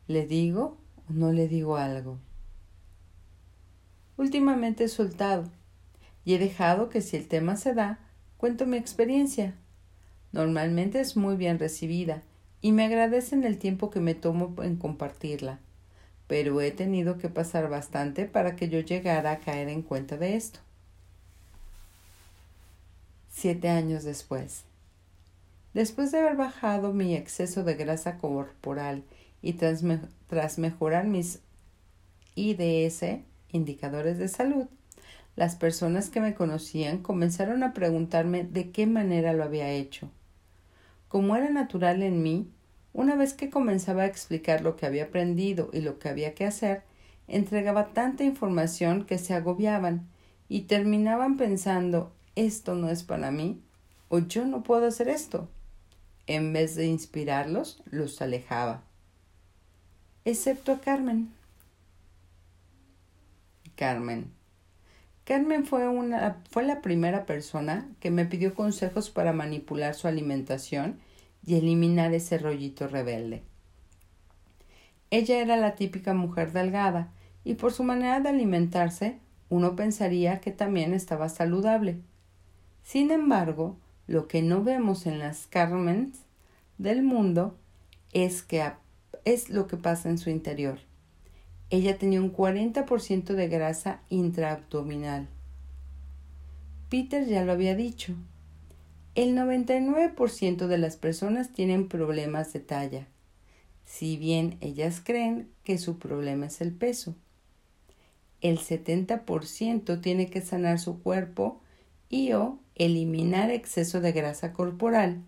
¿Le 0.08 0.28
digo 0.28 0.78
o 1.10 1.14
no 1.14 1.32
le 1.32 1.48
digo 1.48 1.78
algo? 1.78 2.20
Últimamente 4.18 4.84
he 4.84 4.88
soltado 4.90 5.46
y 6.26 6.34
he 6.34 6.40
dejado 6.40 6.90
que 6.90 7.02
si 7.02 7.16
el 7.16 7.28
tema 7.28 7.56
se 7.56 7.74
da, 7.74 8.00
cuento 8.38 8.66
mi 8.66 8.76
experiencia. 8.76 9.56
Normalmente 10.34 11.00
es 11.00 11.16
muy 11.16 11.38
bien 11.38 11.58
recibida 11.58 12.22
y 12.60 12.74
me 12.74 12.84
agradecen 12.84 13.46
el 13.46 13.58
tiempo 13.58 13.90
que 13.90 14.02
me 14.02 14.14
tomo 14.14 14.62
en 14.62 14.76
compartirla, 14.76 15.60
pero 16.28 16.60
he 16.60 16.72
tenido 16.72 17.18
que 17.18 17.30
pasar 17.30 17.70
bastante 17.70 18.26
para 18.26 18.58
que 18.58 18.68
yo 18.68 18.82
llegara 18.82 19.32
a 19.32 19.40
caer 19.40 19.70
en 19.70 19.84
cuenta 19.84 20.18
de 20.18 20.36
esto. 20.36 20.60
Siete 23.30 23.70
años 23.70 24.04
después. 24.04 24.66
Después 25.74 26.12
de 26.12 26.20
haber 26.20 26.36
bajado 26.36 26.94
mi 26.94 27.16
exceso 27.16 27.64
de 27.64 27.76
grasa 27.76 28.18
corporal 28.18 29.04
y 29.44 29.54
tras, 29.54 30.58
mejorar 30.58 31.06
mis 31.06 31.42
IDS, 32.34 33.20
indicadores 33.52 34.18
de 34.18 34.30
salud, 34.30 34.66
las 35.36 35.56
personas 35.56 36.10
que 36.10 36.22
me 36.22 36.34
conocían 36.34 37.00
comenzaron 37.00 37.62
a 37.62 37.74
preguntarme 37.74 38.44
de 38.44 38.72
qué 38.72 38.88
manera 38.88 39.34
lo 39.34 39.44
había 39.44 39.70
hecho. 39.70 40.10
Como 41.10 41.36
era 41.36 41.50
natural 41.50 42.02
en 42.02 42.24
mí, 42.24 42.50
una 42.94 43.16
vez 43.16 43.34
que 43.34 43.50
comenzaba 43.50 44.04
a 44.04 44.08
explicar 44.08 44.62
lo 44.62 44.76
que 44.78 44.86
había 44.86 45.06
aprendido 45.06 45.70
y 45.74 45.82
lo 45.82 46.00
que 46.00 46.10
había 46.10 46.34
que 46.34 46.46
hacer, 46.46 46.84
entregaba 47.28 47.94
tanta 47.94 48.24
información 48.24 49.06
que 49.06 49.18
se 49.18 49.34
agobiaban 49.34 50.08
y 50.48 50.62
terminaban 50.62 51.38
pensando 51.38 52.14
esto 52.36 52.76
no 52.76 52.90
es 52.90 53.04
para 53.04 53.30
mí 53.30 53.62
o 54.08 54.20
yo 54.20 54.46
no 54.46 54.64
puedo 54.64 54.88
hacer 54.88 55.10
esto. 55.10 55.50
En 56.28 56.54
vez 56.54 56.76
de 56.76 56.86
inspirarlos, 56.86 57.82
los 57.86 58.22
alejaba. 58.22 58.84
Excepto 60.26 60.72
a 60.72 60.80
Carmen. 60.80 61.34
Carmen. 63.76 64.32
Carmen 65.26 65.66
fue, 65.66 65.90
una, 65.90 66.42
fue 66.50 66.64
la 66.64 66.82
primera 66.82 67.26
persona 67.26 67.90
que 68.00 68.10
me 68.10 68.26
pidió 68.26 68.56
consejos 68.56 69.10
para 69.10 69.34
manipular 69.34 69.96
su 69.96 70.08
alimentación 70.08 71.00
y 71.46 71.56
eliminar 71.56 72.14
ese 72.14 72.38
rollito 72.38 72.88
rebelde. 72.88 73.44
Ella 75.12 75.40
era 75.40 75.58
la 75.58 75.76
típica 75.76 76.14
mujer 76.14 76.54
delgada 76.54 77.12
y 77.44 77.56
por 77.56 77.74
su 77.74 77.84
manera 77.84 78.22
de 78.22 78.30
alimentarse 78.30 79.20
uno 79.50 79.76
pensaría 79.76 80.40
que 80.40 80.52
también 80.52 80.94
estaba 80.94 81.28
saludable. 81.28 82.00
Sin 82.82 83.12
embargo, 83.12 83.78
lo 84.08 84.30
que 84.30 84.42
no 84.42 84.64
vemos 84.64 85.06
en 85.06 85.20
las 85.20 85.48
Carmens 85.48 86.20
del 86.78 87.04
mundo 87.04 87.58
es 88.14 88.42
que 88.42 88.62
es 89.26 89.50
lo 89.50 89.68
que 89.68 89.78
pasa 89.78 90.10
en 90.10 90.18
su 90.18 90.30
interior. 90.30 90.80
Ella 91.70 91.98
tenía 91.98 92.22
un 92.22 92.34
40% 92.34 93.34
de 93.34 93.48
grasa 93.48 94.02
intraabdominal. 94.10 95.28
Peter 96.90 97.26
ya 97.26 97.44
lo 97.44 97.52
había 97.52 97.76
dicho. 97.76 98.14
El 99.16 99.36
99% 99.36 100.68
de 100.68 100.78
las 100.78 100.98
personas 100.98 101.52
tienen 101.52 101.88
problemas 101.88 102.54
de 102.54 102.60
talla, 102.60 103.08
si 103.86 104.18
bien 104.18 104.58
ellas 104.62 105.02
creen 105.04 105.50
que 105.64 105.78
su 105.78 105.98
problema 105.98 106.48
es 106.48 106.62
el 106.62 106.72
peso. 106.72 107.16
El 108.42 108.60
70% 108.60 110.02
tiene 110.02 110.30
que 110.30 110.42
sanar 110.42 110.80
su 110.80 111.02
cuerpo 111.02 111.62
y 112.10 112.34
o 112.34 112.60
eliminar 112.76 113.52
exceso 113.52 114.02
de 114.02 114.12
grasa 114.12 114.54
corporal 114.54 115.24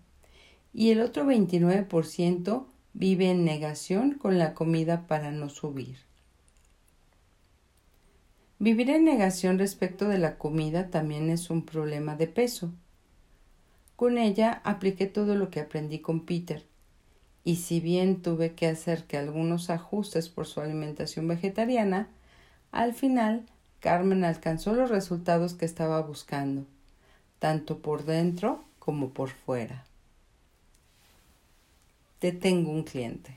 y 0.76 0.90
el 0.90 1.00
otro 1.00 1.24
29% 1.24 2.66
vive 2.98 3.30
en 3.30 3.44
negación 3.44 4.12
con 4.12 4.38
la 4.38 4.54
comida 4.54 5.06
para 5.06 5.30
no 5.30 5.50
subir. 5.50 5.98
Vivir 8.58 8.88
en 8.88 9.04
negación 9.04 9.58
respecto 9.58 10.08
de 10.08 10.16
la 10.16 10.38
comida 10.38 10.88
también 10.88 11.28
es 11.28 11.50
un 11.50 11.60
problema 11.66 12.16
de 12.16 12.26
peso. 12.26 12.72
Con 13.96 14.16
ella 14.16 14.62
apliqué 14.64 15.04
todo 15.04 15.34
lo 15.34 15.50
que 15.50 15.60
aprendí 15.60 15.98
con 15.98 16.20
Peter, 16.20 16.64
y 17.44 17.56
si 17.56 17.80
bien 17.80 18.22
tuve 18.22 18.54
que 18.54 18.66
hacer 18.66 19.04
que 19.04 19.18
algunos 19.18 19.68
ajustes 19.68 20.30
por 20.30 20.46
su 20.46 20.62
alimentación 20.62 21.28
vegetariana, 21.28 22.08
al 22.72 22.94
final 22.94 23.44
Carmen 23.80 24.24
alcanzó 24.24 24.72
los 24.72 24.88
resultados 24.88 25.52
que 25.52 25.66
estaba 25.66 26.00
buscando, 26.00 26.64
tanto 27.40 27.78
por 27.80 28.06
dentro 28.06 28.64
como 28.78 29.10
por 29.10 29.28
fuera. 29.28 29.84
Te 32.18 32.32
tengo 32.32 32.70
un 32.70 32.82
cliente. 32.82 33.36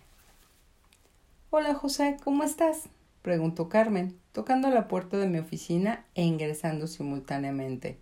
Hola 1.50 1.74
José, 1.74 2.16
¿cómo 2.24 2.44
estás? 2.44 2.88
preguntó 3.22 3.68
Carmen, 3.68 4.18
tocando 4.32 4.70
la 4.70 4.88
puerta 4.88 5.18
de 5.18 5.28
mi 5.28 5.38
oficina 5.38 6.06
e 6.16 6.24
ingresando 6.24 6.88
simultáneamente. 6.88 8.00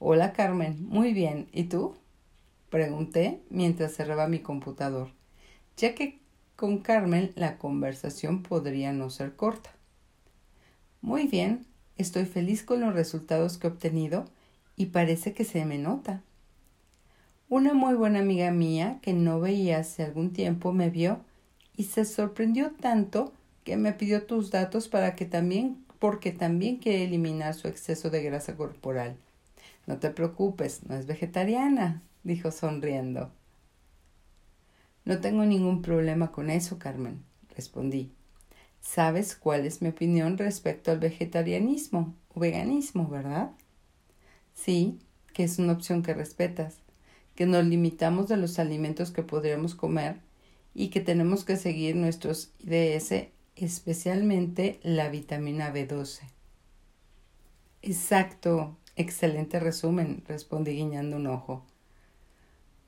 Hola 0.00 0.32
Carmen, 0.32 0.84
muy 0.84 1.12
bien. 1.12 1.46
¿Y 1.52 1.64
tú? 1.64 1.94
pregunté 2.70 3.40
mientras 3.50 3.94
cerraba 3.94 4.26
mi 4.26 4.40
computador, 4.40 5.12
ya 5.76 5.94
que 5.94 6.18
con 6.56 6.78
Carmen 6.78 7.30
la 7.36 7.56
conversación 7.56 8.42
podría 8.42 8.92
no 8.92 9.10
ser 9.10 9.36
corta. 9.36 9.70
Muy 11.02 11.28
bien, 11.28 11.66
estoy 11.98 12.24
feliz 12.24 12.64
con 12.64 12.80
los 12.80 12.94
resultados 12.94 13.58
que 13.58 13.68
he 13.68 13.70
obtenido 13.70 14.24
y 14.74 14.86
parece 14.86 15.34
que 15.34 15.44
se 15.44 15.64
me 15.64 15.78
nota. 15.78 16.24
Una 17.54 17.72
muy 17.72 17.94
buena 17.94 18.18
amiga 18.18 18.50
mía 18.50 18.98
que 19.00 19.12
no 19.12 19.38
veía 19.38 19.78
hace 19.78 20.02
algún 20.02 20.32
tiempo 20.32 20.72
me 20.72 20.90
vio 20.90 21.20
y 21.76 21.84
se 21.84 22.04
sorprendió 22.04 22.72
tanto 22.72 23.32
que 23.62 23.76
me 23.76 23.92
pidió 23.92 24.24
tus 24.24 24.50
datos 24.50 24.88
para 24.88 25.14
que 25.14 25.24
también, 25.24 25.84
porque 26.00 26.32
también 26.32 26.78
quiere 26.78 27.04
eliminar 27.04 27.54
su 27.54 27.68
exceso 27.68 28.10
de 28.10 28.24
grasa 28.24 28.56
corporal. 28.56 29.14
No 29.86 29.98
te 29.98 30.10
preocupes, 30.10 30.80
no 30.88 30.96
es 30.96 31.06
vegetariana, 31.06 32.02
dijo 32.24 32.50
sonriendo. 32.50 33.30
No 35.04 35.20
tengo 35.20 35.44
ningún 35.44 35.80
problema 35.80 36.32
con 36.32 36.50
eso, 36.50 36.80
Carmen, 36.80 37.22
respondí. 37.54 38.10
Sabes 38.80 39.36
cuál 39.36 39.64
es 39.64 39.80
mi 39.80 39.90
opinión 39.90 40.38
respecto 40.38 40.90
al 40.90 40.98
vegetarianismo 40.98 42.16
o 42.34 42.40
veganismo, 42.40 43.06
¿verdad? 43.06 43.52
Sí, 44.56 44.98
que 45.32 45.44
es 45.44 45.60
una 45.60 45.74
opción 45.74 46.02
que 46.02 46.14
respetas, 46.14 46.78
que 47.34 47.46
nos 47.46 47.64
limitamos 47.64 48.28
de 48.28 48.36
los 48.36 48.58
alimentos 48.58 49.10
que 49.10 49.22
podríamos 49.22 49.74
comer 49.74 50.16
y 50.74 50.88
que 50.88 51.00
tenemos 51.00 51.44
que 51.44 51.56
seguir 51.56 51.96
nuestros 51.96 52.50
IDS 52.60 53.28
especialmente 53.56 54.80
la 54.82 55.08
vitamina 55.08 55.72
B12. 55.72 56.20
Exacto, 57.82 58.76
excelente 58.96 59.60
resumen, 59.60 60.22
respondí 60.26 60.72
guiñando 60.72 61.16
un 61.16 61.26
ojo. 61.26 61.64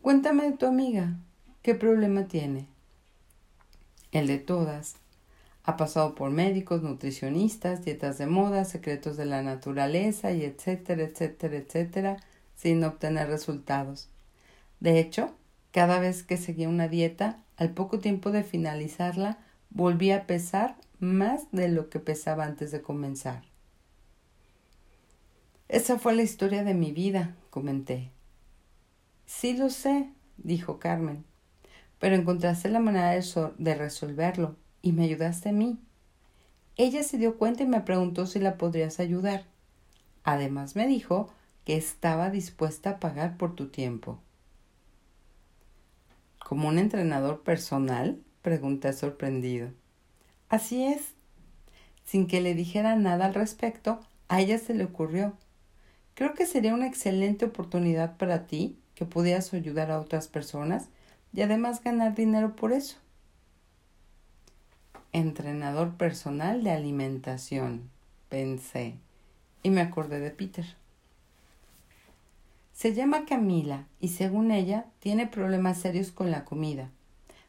Cuéntame 0.03 0.51
de 0.51 0.57
tu 0.57 0.67
amiga, 0.67 1.17
¿qué 1.63 1.75
problema 1.75 2.27
tiene? 2.27 2.67
El 4.13 4.27
de 4.27 4.39
todas. 4.39 4.97
Ha 5.65 5.77
pasado 5.77 6.15
por 6.15 6.31
médicos, 6.31 6.83
nutricionistas, 6.83 7.85
dietas 7.85 8.19
de 8.19 8.27
moda, 8.27 8.65
secretos 8.65 9.17
de 9.17 9.27
la 9.27 9.43
naturaleza 9.43 10.31
y 10.33 10.45
etcétera, 10.45 11.03
etcétera, 11.03 11.57
etcétera, 11.57 12.17
sin 12.55 12.85
obtener 12.85 13.29
resultados. 13.29 14.09
De 14.81 14.99
hecho, 15.01 15.35
cada 15.71 15.99
vez 15.99 16.23
que 16.23 16.37
seguía 16.37 16.69
una 16.69 16.89
dieta, 16.89 17.43
al 17.57 17.71
poco 17.71 17.99
tiempo 17.99 18.31
de 18.31 18.45
finalizarla, 18.45 19.39
Volví 19.71 20.11
a 20.11 20.27
pesar 20.27 20.77
más 21.01 21.51
de 21.53 21.69
lo 21.69 21.91
que 21.91 22.01
pesaba 22.01 22.45
antes 22.45 22.71
de 22.71 22.81
comenzar. 22.81 23.43
Esa 25.69 25.99
fue 25.99 26.15
la 26.15 26.23
historia 26.23 26.65
de 26.65 26.73
mi 26.73 26.93
vida, 26.93 27.37
comenté. 27.51 28.11
Sí 29.27 29.55
lo 29.55 29.69
sé, 29.69 30.09
dijo 30.39 30.79
Carmen, 30.79 31.25
pero 31.99 32.15
encontraste 32.15 32.71
la 32.71 32.81
manera 32.81 33.11
de, 33.11 33.75
resolverlo 33.75 34.57
y 34.81 34.93
me 34.93 35.05
ayudaste 35.05 35.51
a 35.51 35.53
mí. 35.53 35.79
Ella 36.77 37.03
se 37.03 37.19
dio 37.19 37.37
cuenta 37.37 37.65
y 37.65 37.67
me 37.67 37.81
preguntó 37.81 38.27
si 38.27 38.39
la 38.39 38.57
podrías 38.57 39.01
ayudar. 39.01 39.45
Además 40.23 40.77
me 40.77 40.87
dijo 40.87 41.29
que 41.65 41.77
estaba 41.77 42.31
dispuesta 42.31 42.91
a 42.91 43.01
pagar 43.01 43.37
por 43.37 43.57
tu 43.57 43.69
tiempo. 43.69 44.21
¿Como 46.47 46.69
un 46.69 46.79
entrenador 46.79 47.43
personal? 47.43 48.23
pregunté 48.41 48.93
sorprendido. 48.93 49.73
Así 50.49 50.85
es. 50.85 51.15
Sin 52.05 52.29
que 52.29 52.41
le 52.41 52.55
dijera 52.55 52.95
nada 52.95 53.27
al 53.27 53.35
respecto, 53.35 53.99
a 54.29 54.41
ella 54.41 54.57
se 54.59 54.73
le 54.73 54.85
ocurrió. 54.85 55.33
Creo 56.15 56.35
que 56.35 56.47
sería 56.47 56.73
una 56.73 56.87
excelente 56.87 57.47
oportunidad 57.47 58.17
para 58.17 58.47
ti 58.47 58.79
que 58.95 59.05
pudieras 59.05 59.53
ayudar 59.55 59.91
a 59.91 59.99
otras 59.99 60.29
personas 60.29 60.89
y 61.33 61.43
además 61.43 61.83
ganar 61.83 62.15
dinero 62.15 62.55
por 62.55 62.73
eso. 62.73 62.97
Entrenador 65.11 65.97
personal 65.97 66.63
de 66.63 66.71
alimentación, 66.71 67.91
pensé, 68.29 68.95
y 69.65 69.71
me 69.71 69.81
acordé 69.81 70.21
de 70.21 70.31
Peter. 70.31 70.77
Se 72.77 72.93
llama 72.93 73.25
Camila 73.25 73.87
y 74.01 74.09
según 74.09 74.51
ella 74.51 74.85
tiene 74.99 75.27
problemas 75.27 75.79
serios 75.79 76.13
con 76.13 76.31
la 76.31 76.45
comida 76.45 76.91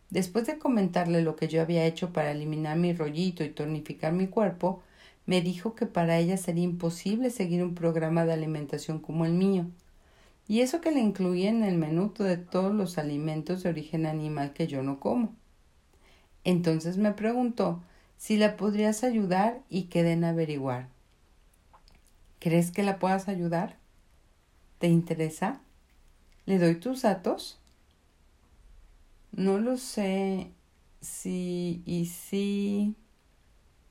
Después 0.09 0.47
de 0.47 0.57
comentarle 0.57 1.21
lo 1.21 1.35
que 1.35 1.49
yo 1.49 1.61
había 1.61 1.83
hecho 1.83 2.13
para 2.13 2.31
eliminar 2.31 2.77
mi 2.77 2.93
rollito 2.93 3.43
y 3.43 3.49
tonificar 3.49 4.13
mi 4.13 4.27
cuerpo, 4.27 4.81
me 5.25 5.41
dijo 5.41 5.75
que 5.75 5.85
para 5.85 6.17
ella 6.17 6.37
sería 6.37 6.63
imposible 6.63 7.29
seguir 7.29 7.61
un 7.61 7.75
programa 7.75 8.23
de 8.23 8.31
alimentación 8.31 8.99
como 8.99 9.25
el 9.25 9.33
mío. 9.33 9.65
Y 10.47 10.61
eso 10.61 10.79
que 10.79 10.91
le 10.91 11.01
incluía 11.01 11.49
en 11.49 11.65
el 11.65 11.77
menú 11.77 12.13
de 12.17 12.37
todos 12.37 12.73
los 12.73 12.97
alimentos 12.97 13.63
de 13.63 13.69
origen 13.69 14.05
animal 14.05 14.53
que 14.53 14.67
yo 14.67 14.81
no 14.81 15.01
como. 15.01 15.35
Entonces 16.45 16.95
me 16.95 17.11
preguntó 17.11 17.83
si 18.15 18.37
la 18.37 18.55
podrías 18.55 19.03
ayudar 19.03 19.59
y 19.69 19.83
quedé 19.83 20.13
en 20.13 20.23
averiguar. 20.23 20.87
¿Crees 22.39 22.71
que 22.71 22.83
la 22.83 22.97
puedas 22.97 23.27
ayudar? 23.27 23.75
¿Te 24.79 24.87
interesa? 24.87 25.59
¿Le 26.45 26.59
doy 26.59 26.75
tus 26.75 27.01
datos? 27.01 27.59
No 29.31 29.57
lo 29.57 29.77
sé 29.77 30.51
si 31.01 31.81
y 31.85 32.05
si. 32.05 32.95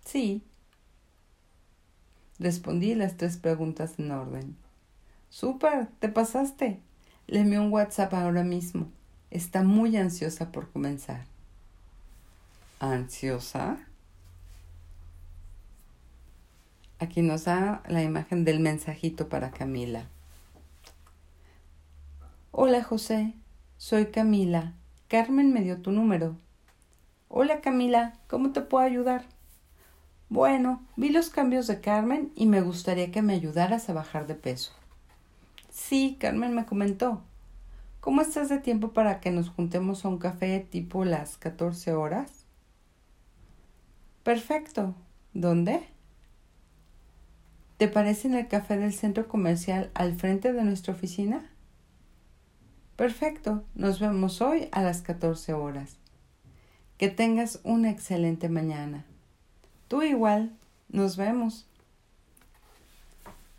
Sí. 0.04 0.42
Respondí 2.38 2.94
las 2.94 3.16
tres 3.16 3.36
preguntas 3.36 3.98
en 3.98 4.10
orden. 4.10 4.56
Súper, 5.30 5.88
te 5.98 6.08
pasaste. 6.08 6.80
Le 7.26 7.40
envié 7.40 7.58
un 7.58 7.72
WhatsApp 7.72 8.14
ahora 8.14 8.44
mismo. 8.44 8.88
Está 9.30 9.62
muy 9.62 9.96
ansiosa 9.96 10.52
por 10.52 10.70
comenzar. 10.70 11.26
¿Ansiosa? 12.78 13.78
Aquí 16.98 17.22
nos 17.22 17.44
da 17.44 17.82
la 17.88 18.02
imagen 18.02 18.44
del 18.44 18.60
mensajito 18.60 19.28
para 19.28 19.50
Camila. 19.50 20.08
Hola 22.58 22.82
José, 22.82 23.34
soy 23.76 24.06
Camila. 24.06 24.72
Carmen 25.08 25.52
me 25.52 25.60
dio 25.60 25.82
tu 25.82 25.92
número. 25.92 26.38
Hola 27.28 27.60
Camila, 27.60 28.14
¿cómo 28.28 28.52
te 28.52 28.62
puedo 28.62 28.82
ayudar? 28.82 29.26
Bueno, 30.30 30.82
vi 30.96 31.10
los 31.10 31.28
cambios 31.28 31.66
de 31.66 31.82
Carmen 31.82 32.32
y 32.34 32.46
me 32.46 32.62
gustaría 32.62 33.12
que 33.12 33.20
me 33.20 33.34
ayudaras 33.34 33.90
a 33.90 33.92
bajar 33.92 34.26
de 34.26 34.36
peso. 34.36 34.72
Sí, 35.68 36.16
Carmen 36.18 36.54
me 36.54 36.64
comentó. 36.64 37.20
¿Cómo 38.00 38.22
estás 38.22 38.48
de 38.48 38.56
tiempo 38.56 38.92
para 38.94 39.20
que 39.20 39.30
nos 39.30 39.50
juntemos 39.50 40.06
a 40.06 40.08
un 40.08 40.16
café 40.16 40.58
tipo 40.60 41.04
las 41.04 41.36
14 41.36 41.92
horas? 41.92 42.46
Perfecto. 44.22 44.94
¿Dónde? 45.34 45.86
¿Te 47.76 47.86
parece 47.86 48.28
en 48.28 48.34
el 48.34 48.48
café 48.48 48.78
del 48.78 48.94
centro 48.94 49.28
comercial 49.28 49.90
al 49.92 50.14
frente 50.14 50.54
de 50.54 50.64
nuestra 50.64 50.94
oficina? 50.94 51.50
Perfecto. 52.96 53.62
Nos 53.74 54.00
vemos 54.00 54.40
hoy 54.40 54.68
a 54.72 54.82
las 54.82 55.02
14 55.02 55.52
horas. 55.52 55.96
Que 56.96 57.08
tengas 57.08 57.60
una 57.62 57.90
excelente 57.90 58.48
mañana. 58.48 59.04
Tú 59.88 60.02
igual. 60.02 60.56
Nos 60.88 61.18
vemos. 61.18 61.66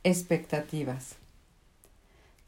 Expectativas. 0.04 1.18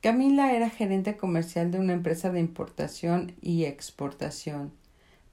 Camila 0.02 0.54
era 0.54 0.70
gerente 0.70 1.18
comercial 1.18 1.72
de 1.72 1.80
una 1.80 1.94
empresa 1.94 2.32
de 2.32 2.40
importación 2.40 3.34
y 3.42 3.66
exportación. 3.66 4.72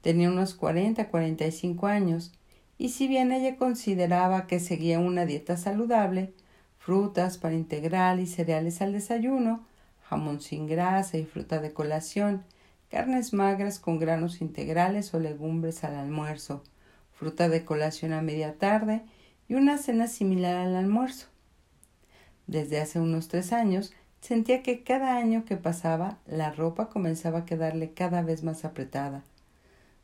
Tenía 0.01 0.29
unos 0.29 0.53
40 0.53 1.07
45 1.07 1.87
años 1.87 2.33
y 2.77 2.89
si 2.89 3.07
bien 3.07 3.31
ella 3.31 3.55
consideraba 3.55 4.45
que 4.45 4.59
seguía 4.59 4.99
una 4.99 5.25
dieta 5.25 5.57
saludable, 5.57 6.33
frutas 6.77 7.37
para 7.37 7.55
integral 7.55 8.19
y 8.19 8.27
cereales 8.27 8.81
al 8.81 8.91
desayuno, 8.91 9.65
jamón 10.09 10.39
sin 10.39 10.67
grasa 10.67 11.17
y 11.17 11.25
fruta 11.25 11.59
de 11.59 11.73
colación, 11.73 12.43
carnes 12.89 13.33
magras 13.33 13.79
con 13.79 13.99
granos 13.99 14.41
integrales 14.41 15.13
o 15.13 15.19
legumbres 15.19 15.83
al 15.83 15.95
almuerzo, 15.95 16.63
fruta 17.11 17.49
de 17.49 17.65
colación 17.65 18.13
a 18.13 18.21
media 18.21 18.57
tarde 18.57 19.03
y 19.49 19.55
una 19.55 19.77
cena 19.77 20.07
similar 20.07 20.55
al 20.55 20.75
almuerzo. 20.75 21.27
Desde 22.47 22.79
hace 22.79 22.99
unos 22.99 23.27
tres 23.27 23.51
años 23.51 23.91
sentía 24.21 24.63
que 24.63 24.83
cada 24.83 25.17
año 25.17 25.43
que 25.43 25.57
pasaba 25.57 26.19
la 26.25 26.51
ropa 26.51 26.89
comenzaba 26.89 27.39
a 27.39 27.45
quedarle 27.45 27.91
cada 27.91 28.21
vez 28.21 28.43
más 28.43 28.63
apretada. 28.63 29.23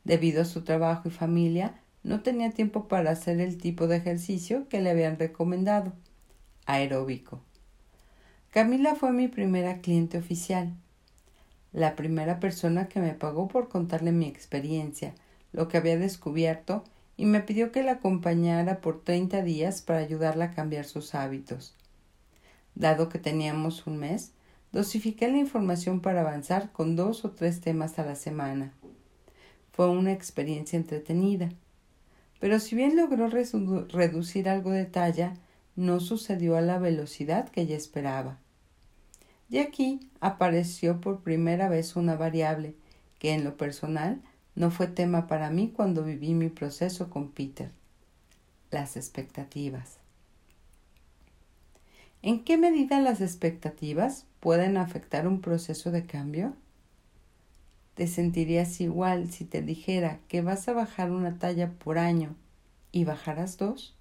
Debido 0.04 0.42
a 0.42 0.46
su 0.46 0.63
trabajo 0.63 1.08
y 1.08 1.12
familia, 1.12 1.80
no 2.04 2.22
tenía 2.22 2.52
tiempo 2.52 2.89
para 2.89 3.12
hacer 3.12 3.39
el 3.39 3.58
tipo 3.58 3.88
de 3.88 3.96
ejercicio 3.96 4.68
que 4.68 4.82
le 4.82 4.89
habían 4.89 5.18
recomendado, 5.18 5.94
aeróbico. 6.66 7.42
Camila 8.54 8.94
fue 8.94 9.12
mi 9.12 9.28
primera 9.28 9.80
cliente 9.82 10.20
oficial, 10.20 10.74
la 11.72 11.96
primera 11.96 12.39
persona 12.39 12.88
que 12.88 13.00
me 13.00 13.16
pagó 13.16 13.48
por 13.48 13.68
contarle 13.68 14.12
mi 14.12 14.28
experiencia, 14.28 15.16
lo 15.52 15.68
que 15.68 15.78
había 15.78 15.98
descubierto, 15.98 16.84
y 17.18 17.26
me 17.26 17.42
pidió 17.42 17.72
que 17.72 17.82
la 17.82 17.94
acompañara 17.94 18.80
por 18.80 19.04
treinta 19.04 19.42
días 19.42 19.82
para 19.82 20.00
ayudarla 20.00 20.46
a 20.46 20.52
cambiar 20.52 20.86
sus 20.86 21.16
hábitos. 21.16 21.76
Dado 22.76 23.10
que 23.10 23.18
teníamos 23.18 23.88
un 23.88 23.98
mes, 23.98 24.34
dosifiqué 24.72 25.28
la 25.30 25.39
información 25.39 26.00
para 26.00 26.22
avanzar 26.22 26.72
con 26.72 26.96
dos 26.96 27.26
o 27.26 27.32
tres 27.32 27.60
temas 27.60 27.98
a 27.98 28.06
la 28.06 28.16
semana. 28.16 28.72
Fue 29.72 29.89
una 29.89 30.12
experiencia 30.12 30.78
entretenida 30.78 31.50
pero 32.44 32.60
si 32.60 32.76
bien 32.76 32.98
logró 32.98 33.30
reducir 33.30 34.50
algo 34.50 34.72
de 34.72 34.84
talla, 34.84 35.34
no 35.78 36.02
sucedió 36.02 36.58
a 36.58 36.62
la 36.62 36.78
velocidad 36.78 37.48
que 37.48 37.62
ella 37.62 37.78
esperaba. 37.78 38.43
Y 39.54 39.60
aquí 39.60 40.00
apareció 40.20 41.00
por 41.00 41.20
primera 41.20 41.70
vez 41.70 41.96
una 41.96 42.16
variable 42.16 42.74
que 43.20 43.34
en 43.36 43.44
lo 43.44 43.56
personal 43.56 44.20
no 44.56 44.72
fue 44.72 44.88
tema 44.88 45.28
para 45.28 45.52
mí 45.52 45.70
cuando 45.70 46.04
viví 46.04 46.34
mi 46.34 46.50
proceso 46.50 47.12
con 47.12 47.30
Peter, 47.30 47.70
las 48.72 48.98
expectativas. 48.98 50.00
¿En 52.24 52.44
qué 52.44 52.58
medida 52.58 53.00
las 53.00 53.22
expectativas 53.22 54.26
pueden 54.39 54.76
afectar 54.76 55.28
un 55.28 55.39
proceso 55.39 55.92
de 55.92 56.08
cambio? 56.08 56.56
¿Te 57.94 58.08
sentirías 58.08 58.82
igual 58.82 59.30
si 59.30 59.46
te 59.46 59.62
dijera 59.62 60.18
que 60.30 60.42
vas 60.42 60.68
a 60.68 60.74
bajar 60.74 61.12
una 61.12 61.38
talla 61.38 61.70
por 61.70 62.00
año 62.00 62.36
y 62.92 63.04
bajarás 63.04 63.60
dos? 63.60 63.96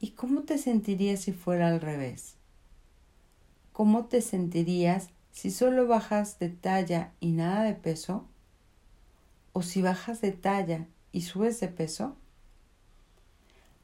¿Y 0.00 0.10
cómo 0.10 0.42
te 0.42 0.58
sentirías 0.58 1.20
si 1.20 1.32
fuera 1.32 1.68
al 1.68 1.80
revés? 1.80 2.36
¿Cómo 3.72 4.06
te 4.06 4.20
sentirías 4.20 5.10
si 5.30 5.50
solo 5.50 5.86
bajas 5.86 6.38
de 6.38 6.50
talla 6.50 7.12
y 7.20 7.32
nada 7.32 7.64
de 7.64 7.74
peso? 7.74 8.26
¿O 9.52 9.62
si 9.62 9.82
bajas 9.82 10.20
de 10.20 10.32
talla 10.32 10.86
y 11.12 11.22
subes 11.22 11.60
de 11.60 11.68
peso? 11.68 12.16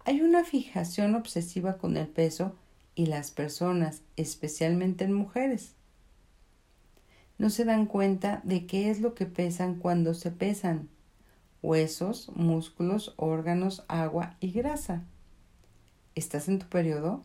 Hay 0.05 0.21
una 0.23 0.45
fijación 0.45 1.15
obsesiva 1.15 1.79
con 1.79 1.97
el 1.97 2.09
peso 2.09 2.55
y 2.95 3.07
las 3.07 3.31
personas, 3.31 4.03
especialmente 4.17 5.05
en 5.05 5.13
mujeres 5.13 5.75
no 7.39 7.51
se 7.51 7.65
dan 7.65 7.87
cuenta 7.87 8.41
de 8.45 8.67
qué 8.67 8.91
es 8.91 9.01
lo 9.01 9.15
que 9.15 9.25
pesan 9.25 9.77
cuando 9.77 10.13
se 10.13 10.33
pesan 10.33 10.89
huesos, 11.63 12.31
músculos, 12.35 13.15
órganos, 13.17 13.85
agua 13.89 14.37
y 14.41 14.51
grasa. 14.51 15.05
¿Estás 16.15 16.49
en 16.49 16.59
tu 16.59 16.67
periodo? 16.67 17.23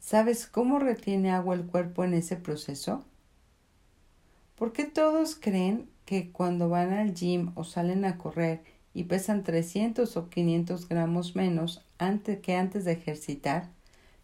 ¿Sabes 0.00 0.46
cómo 0.46 0.78
retiene 0.78 1.30
agua 1.30 1.54
el 1.54 1.66
cuerpo 1.66 2.04
en 2.04 2.14
ese 2.14 2.36
proceso? 2.36 3.04
¿Por 4.56 4.72
qué 4.72 4.84
todos 4.84 5.34
creen 5.34 5.88
que 6.04 6.30
cuando 6.30 6.68
van 6.68 6.92
al 6.92 7.14
gym 7.14 7.52
o 7.54 7.64
salen 7.64 8.04
a 8.04 8.18
correr 8.18 8.62
y 8.94 9.04
pesan 9.04 9.44
300 9.44 10.16
o 10.16 10.30
500 10.30 10.88
gramos 10.88 11.36
menos 11.36 11.84
antes 11.98 12.40
que 12.40 12.56
antes 12.56 12.84
de 12.84 12.92
ejercitar, 12.92 13.68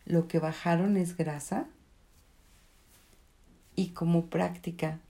lo 0.07 0.29
que 0.29 0.39
bajaron 0.39 0.97
es 0.97 1.17
grasa? 1.17 1.69
y 3.77 3.89
como 3.89 4.27
práctica, 4.27 5.01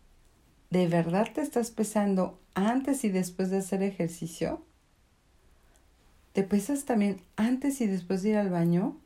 ¿de 0.70 0.88
verdad 0.88 1.29
te 1.35 1.40
estás 1.40 1.70
pesando 1.70 2.38
antes 2.55 3.05
y 3.05 3.11
después 3.11 3.50
de 3.50 3.59
hacer 3.59 3.83
ejercicio? 3.83 4.62
¿Te 6.33 6.42
pesas 6.42 6.85
también 6.85 7.20
antes 7.37 7.81
y 7.81 7.87
después 7.87 8.22
de 8.22 8.31
ir 8.31 8.37
al 8.37 8.50
baño? 8.50 8.96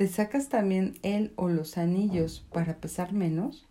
¿Te 0.00 0.08
sacas 0.08 0.48
también 0.48 0.98
el 1.02 1.30
o 1.36 1.50
los 1.50 1.76
anillos 1.76 2.42
para 2.54 2.76
pesar 2.76 3.12
menos? 3.12 3.66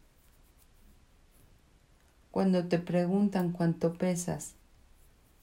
Cuando 2.29 2.67
te 2.67 2.77
preguntan 2.77 3.51
cuánto 3.51 3.95
pesas, 3.95 4.53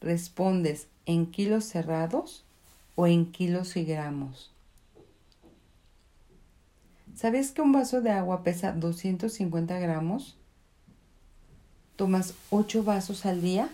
¿respondes 0.00 0.86
en 1.04 1.26
kilos 1.26 1.64
cerrados 1.64 2.44
o 2.94 3.08
en 3.08 3.32
kilos 3.32 3.76
y 3.76 3.84
gramos? 3.84 4.52
¿Sabes 7.16 7.50
que 7.50 7.62
un 7.62 7.72
vaso 7.72 8.00
de 8.00 8.10
agua 8.10 8.44
pesa 8.44 8.70
250 8.70 9.80
gramos? 9.80 10.36
¿Tomas 11.96 12.34
8 12.50 12.84
vasos 12.84 13.26
al 13.26 13.42
día? 13.42 13.70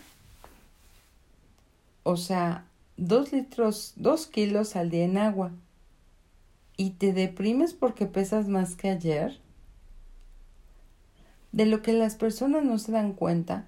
O 2.05 2.16
sea, 2.16 2.64
2 2.96 3.35
litros, 3.35 3.92
2 3.96 4.27
kilos 4.29 4.77
al 4.77 4.88
día 4.88 5.05
en 5.05 5.18
agua. 5.18 5.51
¿Y 6.76 6.90
te 6.90 7.12
deprimes 7.12 7.74
porque 7.74 8.06
pesas 8.06 8.48
más 8.48 8.76
que 8.76 8.90
ayer? 8.90 9.38
De 11.52 11.66
lo 11.66 11.82
que 11.82 11.92
las 11.92 12.14
personas 12.14 12.64
no 12.64 12.78
se 12.78 12.92
dan 12.92 13.12
cuenta, 13.12 13.66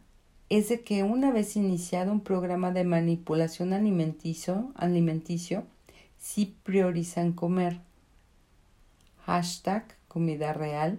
es 0.48 0.68
de 0.68 0.82
que 0.82 1.02
una 1.02 1.30
vez 1.30 1.56
iniciado 1.56 2.12
un 2.12 2.20
programa 2.20 2.70
de 2.70 2.84
manipulación 2.84 3.72
alimenticio, 3.72 4.72
alimenticio 4.74 5.64
sí 6.18 6.56
priorizan 6.62 7.32
comer. 7.32 7.80
Hashtag 9.26 9.84
comida 10.08 10.52
real. 10.52 10.98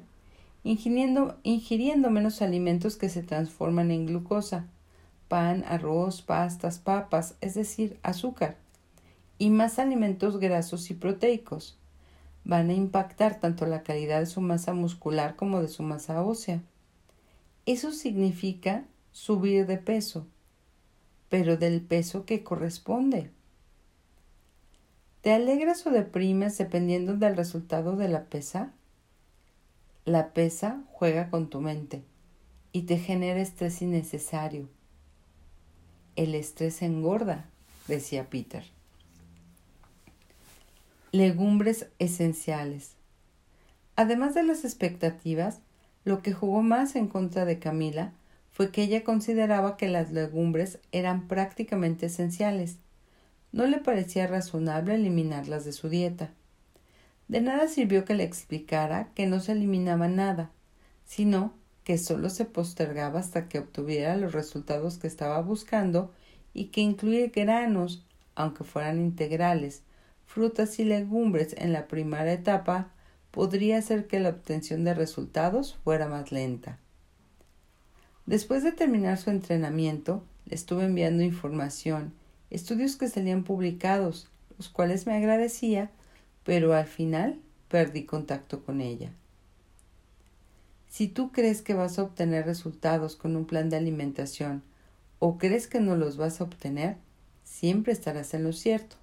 Ingiriendo, 0.64 1.38
ingiriendo 1.44 2.10
menos 2.10 2.42
alimentos 2.42 2.98
que 2.98 3.10
se 3.10 3.24
transforman 3.24 3.92
en 3.92 4.06
glucosa. 4.06 4.68
Pan, 5.28 5.64
arroz, 5.68 6.22
pastas, 6.22 6.78
papas, 6.78 7.36
es 7.42 7.56
decir, 7.56 7.98
azúcar. 8.04 8.58
Y 9.40 9.50
más 9.50 9.80
alimentos 9.80 10.40
grasos 10.40 10.92
y 10.92 10.94
proteicos. 10.94 11.78
Van 12.46 12.70
a 12.70 12.74
impactar 12.74 13.40
tanto 13.40 13.66
la 13.66 13.82
calidad 13.82 14.20
de 14.20 14.28
su 14.28 14.40
masa 14.40 14.74
muscular 14.74 15.36
como 15.36 15.62
de 15.62 15.68
su 15.68 15.84
masa 15.84 16.24
ósea. 16.24 16.62
Eso 17.66 17.92
significa 17.92 18.86
subir 19.12 19.66
de 19.66 19.78
peso, 19.78 20.28
pero 21.30 21.58
del 21.58 21.82
peso 21.82 22.26
que 22.26 22.44
corresponde. 22.44 23.32
¿Te 25.22 25.34
alegras 25.34 25.88
o 25.88 25.90
deprimes 25.90 26.56
dependiendo 26.60 27.16
del 27.16 27.36
resultado 27.36 27.96
de 27.96 28.10
la 28.10 28.26
pesa? 28.26 28.74
La 30.06 30.34
pesa 30.34 30.84
juega 30.92 31.32
con 31.32 31.50
tu 31.50 31.62
mente 31.62 32.04
y 32.72 32.84
te 32.84 33.00
genera 33.00 33.42
estrés 33.42 33.82
innecesario. 33.82 34.70
El 36.16 36.36
estrés 36.36 36.84
engorda, 36.84 37.50
decía 37.88 38.30
Peter. 38.30 38.75
Legumbres 41.16 41.88
esenciales. 41.98 42.98
Además 43.96 44.34
de 44.34 44.44
las 44.44 44.66
expectativas, 44.66 45.62
lo 46.04 46.22
que 46.22 46.34
jugó 46.34 46.62
más 46.62 46.98
en 46.98 47.08
contra 47.08 47.46
de 47.46 47.58
Camila 47.58 48.12
fue 48.52 48.70
que 48.70 48.84
ella 48.84 49.06
consideraba 49.06 49.78
que 49.78 49.88
las 49.88 50.12
legumbres 50.12 50.78
eran 50.92 51.30
prácticamente 51.30 52.08
esenciales. 52.08 52.80
No 53.54 53.66
le 53.66 53.78
parecía 53.78 54.28
razonable 54.28 54.96
eliminarlas 54.96 55.64
de 55.64 55.72
su 55.72 55.88
dieta. 55.88 56.32
De 57.30 57.40
nada 57.40 57.70
sirvió 57.70 58.04
que 58.04 58.16
le 58.16 58.26
explicara 58.26 59.08
que 59.16 59.26
no 59.26 59.40
se 59.40 59.54
eliminaba 59.54 60.10
nada, 60.10 60.52
sino 61.06 61.54
que 61.86 61.98
solo 61.98 62.30
se 62.30 62.44
postergaba 62.44 63.22
hasta 63.22 63.48
que 63.48 63.60
obtuviera 63.60 64.18
los 64.18 64.34
resultados 64.34 64.98
que 64.98 65.08
estaba 65.08 65.42
buscando 65.42 66.12
y 66.54 66.66
que 66.72 66.82
incluye 66.82 67.32
granos, 67.34 68.04
aunque 68.36 68.66
fueran 68.66 69.00
integrales, 69.00 69.85
frutas 70.26 70.80
y 70.80 70.86
legumbres 70.86 71.56
en 71.58 71.74
la 71.74 71.88
primera 71.88 72.32
etapa, 72.32 72.92
podría 73.32 73.78
hacer 73.78 74.08
que 74.08 74.20
la 74.20 74.30
obtención 74.30 74.84
de 74.84 74.94
resultados 74.94 75.78
fuera 75.84 76.08
más 76.08 76.32
lenta. 76.32 76.80
Después 78.26 78.64
de 78.64 78.72
terminar 78.72 79.18
su 79.18 79.30
entrenamiento, 79.30 80.24
le 80.46 80.56
estuve 80.56 80.86
enviando 80.86 81.24
información, 81.24 82.14
estudios 82.50 82.96
que 82.96 83.08
salían 83.08 83.44
publicados, 83.44 84.30
los 84.58 84.70
cuales 84.70 85.06
me 85.06 85.16
agradecía, 85.16 85.92
pero 86.44 86.74
al 86.74 86.88
final 86.88 87.40
perdí 87.68 88.06
contacto 88.06 88.64
con 88.64 88.82
ella. 88.82 89.12
Si 90.88 91.08
tú 91.08 91.32
crees 91.32 91.62
que 91.62 91.74
vas 91.74 92.00
a 92.00 92.04
obtener 92.04 92.46
resultados 92.46 93.16
con 93.16 93.36
un 93.36 93.46
plan 93.46 93.70
de 93.70 93.76
alimentación 93.76 94.64
o 95.20 95.38
crees 95.38 95.68
que 95.68 95.82
no 95.82 95.96
los 95.96 96.16
vas 96.16 96.40
a 96.40 96.46
obtener, 96.46 96.96
siempre 97.44 97.92
estarás 97.92 98.34
en 98.34 98.46
lo 98.46 98.54
cierto. 98.54 98.96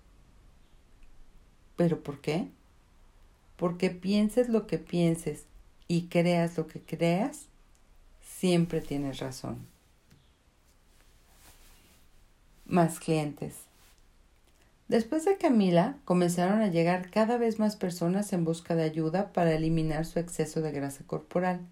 ¿Pero 1.82 2.00
por 2.00 2.20
qué? 2.20 2.46
Porque 3.56 3.90
pienses 3.90 4.48
lo 4.48 4.68
que 4.68 4.78
pienses 4.78 5.46
y 5.88 6.02
creas 6.02 6.56
lo 6.56 6.68
que 6.68 6.80
creas, 6.80 7.46
siempre 8.22 8.80
tienes 8.80 9.18
razón. 9.18 9.66
Más 12.66 13.00
clientes. 13.00 13.56
Después 14.86 15.24
de 15.24 15.36
Camila, 15.38 15.96
comenzaron 16.04 16.60
a 16.60 16.68
llegar 16.68 17.10
cada 17.10 17.36
vez 17.36 17.58
más 17.58 17.74
personas 17.74 18.32
en 18.32 18.44
busca 18.44 18.76
de 18.76 18.84
ayuda 18.84 19.32
para 19.32 19.52
eliminar 19.52 20.06
su 20.06 20.20
exceso 20.20 20.60
de 20.60 20.70
grasa 20.70 21.02
corporal, 21.04 21.66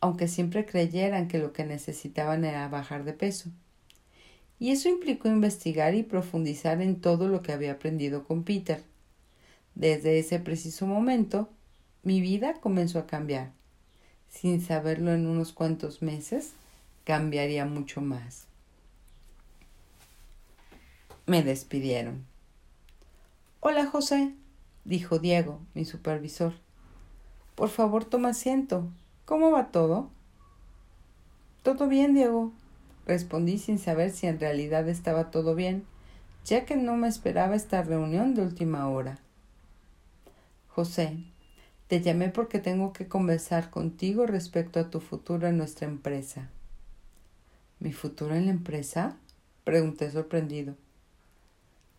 aunque 0.00 0.26
siempre 0.26 0.66
creyeran 0.66 1.28
que 1.28 1.38
lo 1.38 1.52
que 1.52 1.64
necesitaban 1.64 2.44
era 2.44 2.66
bajar 2.66 3.04
de 3.04 3.12
peso. 3.12 3.48
Y 4.58 4.72
eso 4.72 4.88
implicó 4.88 5.28
investigar 5.28 5.94
y 5.94 6.02
profundizar 6.02 6.82
en 6.82 7.00
todo 7.00 7.28
lo 7.28 7.42
que 7.42 7.52
había 7.52 7.70
aprendido 7.70 8.24
con 8.24 8.42
Peter. 8.42 8.82
Desde 9.74 10.18
ese 10.18 10.38
preciso 10.38 10.86
momento, 10.86 11.48
mi 12.02 12.20
vida 12.20 12.54
comenzó 12.60 12.98
a 12.98 13.06
cambiar 13.06 13.52
sin 14.34 14.60
saberlo 14.60 15.12
en 15.12 15.26
unos 15.26 15.52
cuantos 15.52 16.02
meses, 16.02 16.52
cambiaría 17.04 17.64
mucho 17.66 18.00
más. 18.00 18.46
Me 21.26 21.42
despidieron. 21.42 22.26
Hola, 23.60 23.86
José, 23.86 24.34
dijo 24.84 25.20
Diego, 25.20 25.60
mi 25.72 25.84
supervisor. 25.84 26.52
Por 27.54 27.68
favor, 27.68 28.04
toma 28.04 28.30
asiento. 28.30 28.88
¿Cómo 29.24 29.52
va 29.52 29.70
todo? 29.70 30.10
Todo 31.62 31.86
bien, 31.86 32.14
Diego, 32.14 32.52
respondí 33.06 33.58
sin 33.58 33.78
saber 33.78 34.10
si 34.10 34.26
en 34.26 34.40
realidad 34.40 34.88
estaba 34.88 35.30
todo 35.30 35.54
bien, 35.54 35.84
ya 36.44 36.66
que 36.66 36.76
no 36.76 36.96
me 36.96 37.08
esperaba 37.08 37.54
esta 37.54 37.82
reunión 37.82 38.34
de 38.34 38.42
última 38.42 38.88
hora. 38.88 39.18
José, 40.74 41.18
te 41.86 42.00
llamé 42.00 42.30
porque 42.30 42.58
tengo 42.58 42.92
que 42.92 43.06
conversar 43.06 43.70
contigo 43.70 44.26
respecto 44.26 44.80
a 44.80 44.90
tu 44.90 44.98
futuro 44.98 45.46
en 45.46 45.56
nuestra 45.56 45.86
empresa. 45.86 46.50
¿Mi 47.78 47.92
futuro 47.92 48.34
en 48.34 48.46
la 48.46 48.50
empresa? 48.50 49.16
pregunté 49.62 50.10
sorprendido. 50.10 50.74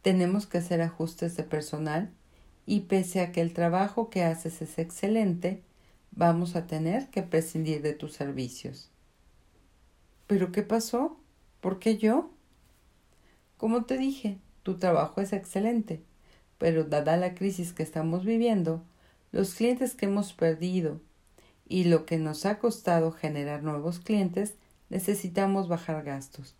Tenemos 0.02 0.46
que 0.46 0.58
hacer 0.58 0.82
ajustes 0.82 1.38
de 1.38 1.44
personal 1.44 2.12
y 2.66 2.82
pese 2.82 3.22
a 3.22 3.32
que 3.32 3.40
el 3.40 3.54
trabajo 3.54 4.10
que 4.10 4.26
haces 4.26 4.62
es 4.62 4.78
excelente, 4.78 5.64
vamos 6.12 6.58
a 6.58 6.68
tener 6.68 7.10
que 7.12 7.24
prescindir 7.24 7.82
de 7.82 7.94
tus 7.94 8.12
servicios. 8.12 8.92
¿Pero 10.28 10.52
qué 10.52 10.64
pasó? 10.64 11.18
¿Por 11.62 11.80
qué 11.80 11.98
yo? 11.98 12.30
Como 13.56 13.86
te 13.86 13.98
dije, 13.98 14.38
tu 14.64 14.76
trabajo 14.76 15.22
es 15.22 15.32
excelente, 15.32 16.04
pero 16.58 16.84
dada 16.84 17.18
la 17.18 17.36
crisis 17.36 17.74
que 17.74 17.84
estamos 17.84 18.26
viviendo, 18.26 18.82
los 19.32 19.54
clientes 19.56 19.96
que 19.96 20.06
hemos 20.06 20.34
perdido 20.34 21.00
y 21.68 21.86
lo 21.86 22.06
que 22.06 22.18
nos 22.18 22.46
ha 22.46 22.60
costado 22.60 23.12
generar 23.12 23.64
nuevos 23.64 24.00
clientes, 24.00 24.56
necesitamos 24.90 25.68
bajar 25.68 26.04
gastos. 26.04 26.56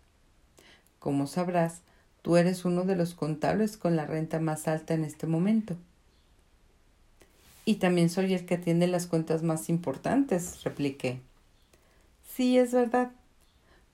Como 0.98 1.26
sabrás, 1.26 1.80
tú 2.22 2.36
eres 2.36 2.64
uno 2.64 2.84
de 2.84 2.96
los 2.96 3.14
contables 3.14 3.76
con 3.76 3.96
la 3.96 4.06
renta 4.06 4.40
más 4.40 4.68
alta 4.68 4.94
en 4.94 5.04
este 5.04 5.26
momento. 5.26 5.76
Y 7.64 7.76
también 7.76 8.10
soy 8.10 8.34
el 8.34 8.46
que 8.46 8.54
atiende 8.54 8.86
las 8.86 9.06
cuentas 9.06 9.42
más 9.42 9.68
importantes, 9.68 10.62
repliqué. 10.64 11.20
Sí, 12.34 12.58
es 12.58 12.72
verdad. 12.72 13.10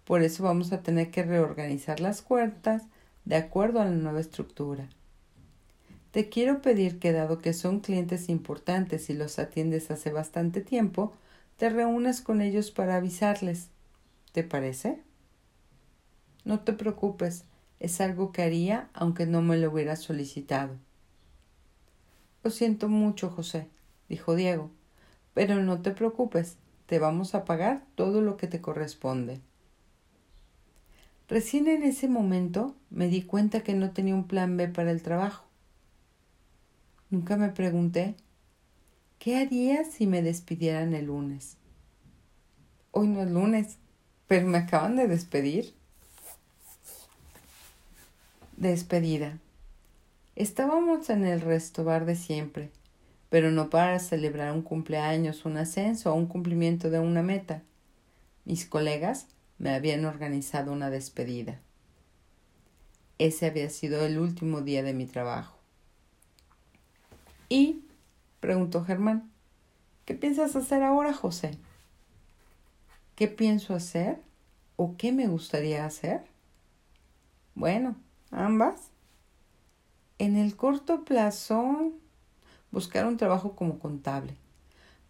Por 0.05 0.23
eso 0.23 0.43
vamos 0.43 0.73
a 0.73 0.83
tener 0.83 1.11
que 1.11 1.23
reorganizar 1.23 2.01
las 2.01 2.23
cuentas 2.23 2.83
de 3.25 3.37
acuerdo 3.37 3.81
a 3.81 3.85
la 3.85 3.93
nueva 3.93 4.21
estructura. 4.21 4.88
Te 6.12 6.29
quiero 6.29 6.61
pedir 6.61 6.98
que 6.98 7.12
dado 7.12 7.38
que 7.38 7.55
son 7.55 7.81
clientes 7.81 8.29
importantes 8.29 9.09
y 9.09 9.14
los 9.14 9.38
atiendes 9.38 9.90
hace 9.90 10.12
bastante 10.12 10.61
tiempo, 10.61 11.14
te 11.57 11.70
reúnas 11.70 12.20
con 12.20 12.42
ellos 12.42 12.70
para 12.70 12.96
avisarles. 12.96 13.68
¿Te 14.33 14.44
parece? 14.44 15.01
No 16.44 16.61
te 16.61 16.75
preocupes, 16.75 17.44
es 17.81 18.01
algo 18.03 18.31
que 18.31 18.42
haría 18.42 18.90
aunque 18.92 19.25
no 19.25 19.40
me 19.40 19.57
lo 19.57 19.72
hubiera 19.72 19.96
solicitado. 19.96 20.77
Lo 22.44 22.51
siento 22.51 22.90
mucho, 22.90 23.31
José, 23.31 23.68
dijo 24.11 24.35
Diego, 24.35 24.70
pero 25.33 25.62
no 25.62 25.81
te 25.81 25.92
preocupes, 25.92 26.59
te 26.85 26.98
vamos 26.98 27.35
a 27.35 27.46
pagar 27.46 27.85
todo 27.94 28.20
lo 28.20 28.37
que 28.37 28.48
te 28.48 28.61
corresponde. 28.61 29.40
Recién 31.27 31.68
en 31.68 31.85
ese 31.85 32.07
momento 32.07 32.75
me 32.90 33.09
di 33.09 33.22
cuenta 33.22 33.62
que 33.62 33.72
no 33.72 33.92
tenía 33.92 34.14
un 34.14 34.27
plan 34.27 34.59
B 34.59 34.68
para 34.68 34.90
el 34.90 35.01
trabajo. 35.01 35.52
Nunca 37.12 37.37
me 37.37 37.51
pregunté, 37.51 38.14
¿qué 39.18 39.37
haría 39.37 39.85
si 39.85 40.07
me 40.07 40.22
despidieran 40.22 40.94
el 40.94 41.09
lunes? 41.09 41.59
Hoy 42.90 43.07
no 43.07 43.20
es 43.20 43.31
lunes, 43.31 43.77
pero 44.27 44.46
me 44.46 44.57
acaban 44.57 44.96
de 44.96 45.09
despedir. 45.09 45.75
Despedida. 48.57 49.38
Estábamos 50.37 51.11
en 51.11 51.27
el 51.27 51.42
restobar 51.42 52.07
de 52.07 52.16
siempre, 52.16 52.70
pero 53.29 53.51
no 53.51 53.68
para 53.68 53.98
celebrar 53.98 54.51
un 54.55 54.62
cumpleaños, 54.62 55.44
un 55.44 55.59
ascenso 55.59 56.14
o 56.14 56.16
un 56.16 56.25
cumplimiento 56.25 56.88
de 56.88 57.01
una 57.01 57.22
meta. 57.22 57.61
Mis 58.46 58.64
colegas 58.64 59.27
me 59.59 59.75
habían 59.75 60.07
organizado 60.07 60.72
una 60.72 60.88
despedida. 60.88 61.61
Ese 63.18 63.44
había 63.44 63.68
sido 63.68 64.07
el 64.07 64.18
último 64.18 64.62
día 64.62 64.83
de 64.83 64.94
mi 64.94 65.05
trabajo. 65.05 65.62
¿Y? 67.53 67.85
preguntó 68.41 68.83
Germán. 68.83 69.31
¿Qué 70.07 70.15
piensas 70.15 70.57
hacer 70.57 70.83
ahora, 70.83 71.12
José? 71.12 71.59
¿Qué 73.15 73.29
pienso 73.29 73.75
hacer? 73.75 74.23
o 74.77 74.97
qué 74.97 75.12
me 75.12 75.29
gustaría 75.29 75.85
hacer? 75.85 76.23
Bueno, 77.55 77.97
ambas. 78.31 78.88
En 80.19 80.37
el 80.37 80.57
corto 80.57 81.05
plazo, 81.05 81.93
buscar 82.71 83.05
un 83.05 83.19
trabajo 83.19 83.55
como 83.55 83.79
contable. 83.79 84.35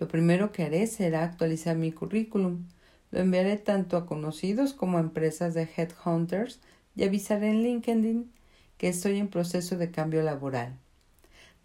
Lo 0.00 0.09
primero 0.09 0.50
que 0.50 0.64
haré 0.64 0.88
será 0.88 1.22
actualizar 1.22 1.76
mi 1.76 1.92
currículum. 1.92 2.66
Lo 3.12 3.20
enviaré 3.20 3.57
tanto 3.57 3.96
a 3.96 4.05
conocidos 4.05 4.72
como 4.72 4.98
a 4.98 5.00
empresas 5.00 5.55
de 5.55 5.68
headhunters 5.76 6.59
y 6.96 7.05
avisaré 7.05 7.50
en 7.50 7.62
LinkedIn 7.62 8.33
que 8.78 8.88
estoy 8.88 9.18
en 9.18 9.28
proceso 9.28 9.76
de 9.76 9.92
cambio 9.92 10.22
laboral. 10.22 10.81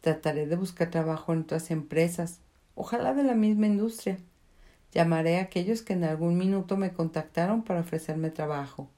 Trataré 0.01 0.47
de 0.47 0.55
buscar 0.55 0.89
trabajo 0.89 1.33
en 1.33 1.41
otras 1.41 1.71
empresas, 1.71 2.39
ojalá 2.75 3.13
de 3.13 3.23
la 3.23 3.33
misma 3.33 3.67
industria. 3.67 4.17
Llamaré 4.91 5.39
a 5.39 5.43
aquellos 5.43 5.81
que 5.81 5.93
en 5.93 6.03
algún 6.03 6.37
minuto 6.37 6.77
me 6.77 6.93
contactaron 6.93 7.63
para 7.63 7.81
ofrecerme 7.81 8.29
trabajo. 8.29 8.89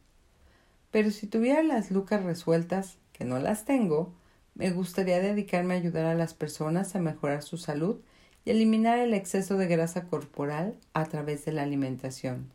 Pero 0.91 1.11
si 1.11 1.27
tuviera 1.27 1.63
las 1.63 1.91
lucas 1.91 2.23
resueltas, 2.23 2.97
que 3.13 3.25
no 3.25 3.39
las 3.39 3.65
tengo, 3.65 4.13
me 4.55 4.71
gustaría 4.71 5.19
dedicarme 5.19 5.73
a 5.73 5.77
ayudar 5.77 6.05
a 6.05 6.15
las 6.15 6.33
personas 6.33 6.95
a 6.95 6.99
mejorar 6.99 7.43
su 7.43 7.57
salud 7.57 7.97
y 8.45 8.51
eliminar 8.51 8.99
el 8.99 9.13
exceso 9.13 9.57
de 9.57 9.67
grasa 9.67 10.05
corporal 10.05 10.75
a 10.93 11.05
través 11.05 11.45
de 11.45 11.51
la 11.51 11.63
alimentación. 11.63 12.49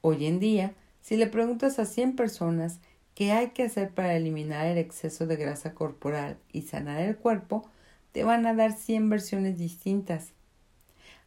Hoy 0.00 0.26
en 0.26 0.38
día, 0.38 0.74
si 1.00 1.16
le 1.16 1.26
preguntas 1.26 1.78
a 1.78 1.86
100 1.86 2.16
personas 2.16 2.80
qué 3.14 3.32
hay 3.32 3.50
que 3.50 3.64
hacer 3.64 3.90
para 3.90 4.16
eliminar 4.16 4.66
el 4.66 4.78
exceso 4.78 5.26
de 5.26 5.36
grasa 5.36 5.74
corporal 5.74 6.36
y 6.52 6.62
sanar 6.62 7.00
el 7.00 7.16
cuerpo, 7.16 7.68
te 8.12 8.24
van 8.24 8.46
a 8.46 8.54
dar 8.54 8.72
100 8.72 9.08
versiones 9.08 9.58
distintas. 9.58 10.32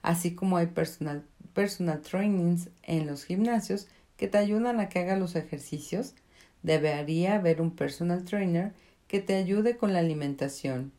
Así 0.02 0.36
como 0.36 0.58
hay 0.58 0.68
personal, 0.68 1.24
personal 1.54 2.02
trainings 2.02 2.70
en 2.84 3.08
los 3.08 3.26
gimnasios 3.26 3.88
que 4.16 4.28
te 4.28 4.38
ayudan 4.38 4.80
a 4.80 4.90
que 4.90 5.00
hagas 5.00 5.20
los 5.20 5.36
ejercicios, 5.36 6.14
debería 6.64 7.36
haber 7.36 7.62
un 7.62 7.72
personal 7.72 8.24
trainer 8.24 8.74
que 9.08 9.20
te 9.20 9.36
ayude 9.36 9.78
con 9.78 9.94
la 9.94 10.00
alimentación. 10.00 10.92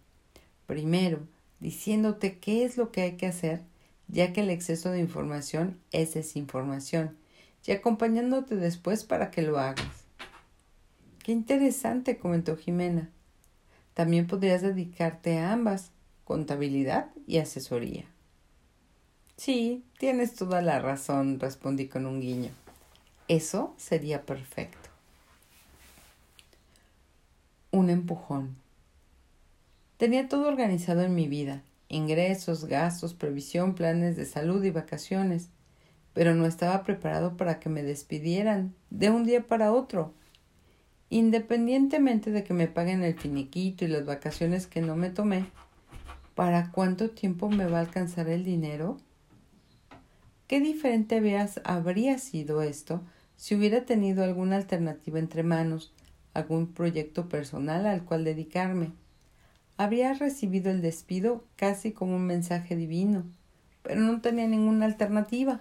Primero, 0.67 1.21
diciéndote 1.61 2.39
qué 2.39 2.65
es 2.65 2.77
lo 2.77 2.93
que 2.93 3.03
hay 3.03 3.13
que 3.13 3.27
hacer, 3.27 3.63
ya 4.09 4.33
que 4.33 4.43
el 4.43 4.51
exceso 4.51 4.91
de 4.91 5.01
información 5.01 5.79
es 5.93 6.15
desinformación 6.15 7.17
y 7.67 7.73
acompañándote 7.73 8.57
después 8.57 9.05
para 9.05 9.31
que 9.31 9.43
lo 9.43 9.59
hagas. 9.59 9.98
Qué 11.29 11.33
interesante, 11.33 12.17
comentó 12.17 12.57
Jimena. 12.57 13.11
También 13.93 14.27
podrías 14.27 14.63
dedicarte 14.63 15.37
a 15.37 15.53
ambas, 15.53 15.91
contabilidad 16.25 17.11
y 17.27 17.37
asesoría. 17.37 18.07
Sí, 19.37 19.85
tienes 19.99 20.35
toda 20.35 20.63
la 20.63 20.79
razón, 20.79 21.39
respondí 21.39 21.87
con 21.87 22.07
un 22.07 22.23
guiño. 22.23 22.49
Eso 23.29 23.75
sería 23.77 24.25
perfecto. 24.25 24.89
Un 27.73 27.91
empujón. 27.91 28.57
Tenía 29.99 30.31
todo 30.31 30.49
organizado 30.49 31.03
en 31.03 31.15
mi 31.15 31.29
vida, 31.29 31.63
ingresos, 31.91 32.65
gastos, 32.65 33.13
previsión, 33.13 33.75
planes 33.75 34.17
de 34.17 34.25
salud 34.25 34.65
y 34.65 34.71
vacaciones 34.71 35.51
pero 36.15 36.35
no 36.35 36.47
estaba 36.47 36.83
preparado 36.83 37.37
para 37.37 37.61
que 37.61 37.69
me 37.69 37.85
despidieran 37.85 38.75
de 38.91 39.11
un 39.11 39.25
día 39.25 39.47
para 39.47 39.73
otro. 39.73 40.15
Independientemente 41.11 42.31
de 42.31 42.45
que 42.45 42.53
me 42.53 42.69
paguen 42.69 43.03
el 43.03 43.15
finiquito 43.15 43.85
y 43.85 43.89
las 43.89 44.05
vacaciones 44.05 44.67
que 44.67 44.83
no 44.83 44.95
me 44.95 45.09
tomé, 45.09 45.47
¿para 46.35 46.71
cuánto 46.71 47.11
tiempo 47.11 47.49
me 47.49 47.67
va 47.67 47.79
a 47.79 47.83
alcanzar 47.83 48.29
el 48.29 48.45
dinero? 48.45 48.99
¿Qué 50.47 50.61
diferente 50.61 51.21
habría 51.65 52.19
sido 52.19 52.63
esto 52.63 53.03
si 53.37 53.55
hubiera 53.55 53.85
tenido 53.85 54.23
alguna 54.23 54.57
alternativa 54.57 55.19
entre 55.19 55.43
manos, 55.43 55.93
algún 56.35 56.73
proyecto 56.73 57.29
personal 57.29 57.87
al 57.87 58.05
cual 58.05 58.25
dedicarme? 58.25 58.93
Habría 59.79 60.13
recibido 60.13 60.71
el 60.71 60.83
despido 60.83 61.45
casi 61.57 61.93
como 61.93 62.17
un 62.17 62.27
mensaje 62.27 62.77
divino, 62.77 63.25
pero 63.83 64.01
no 64.01 64.21
tenía 64.21 64.47
ninguna 64.47 64.87
alternativa. 64.87 65.61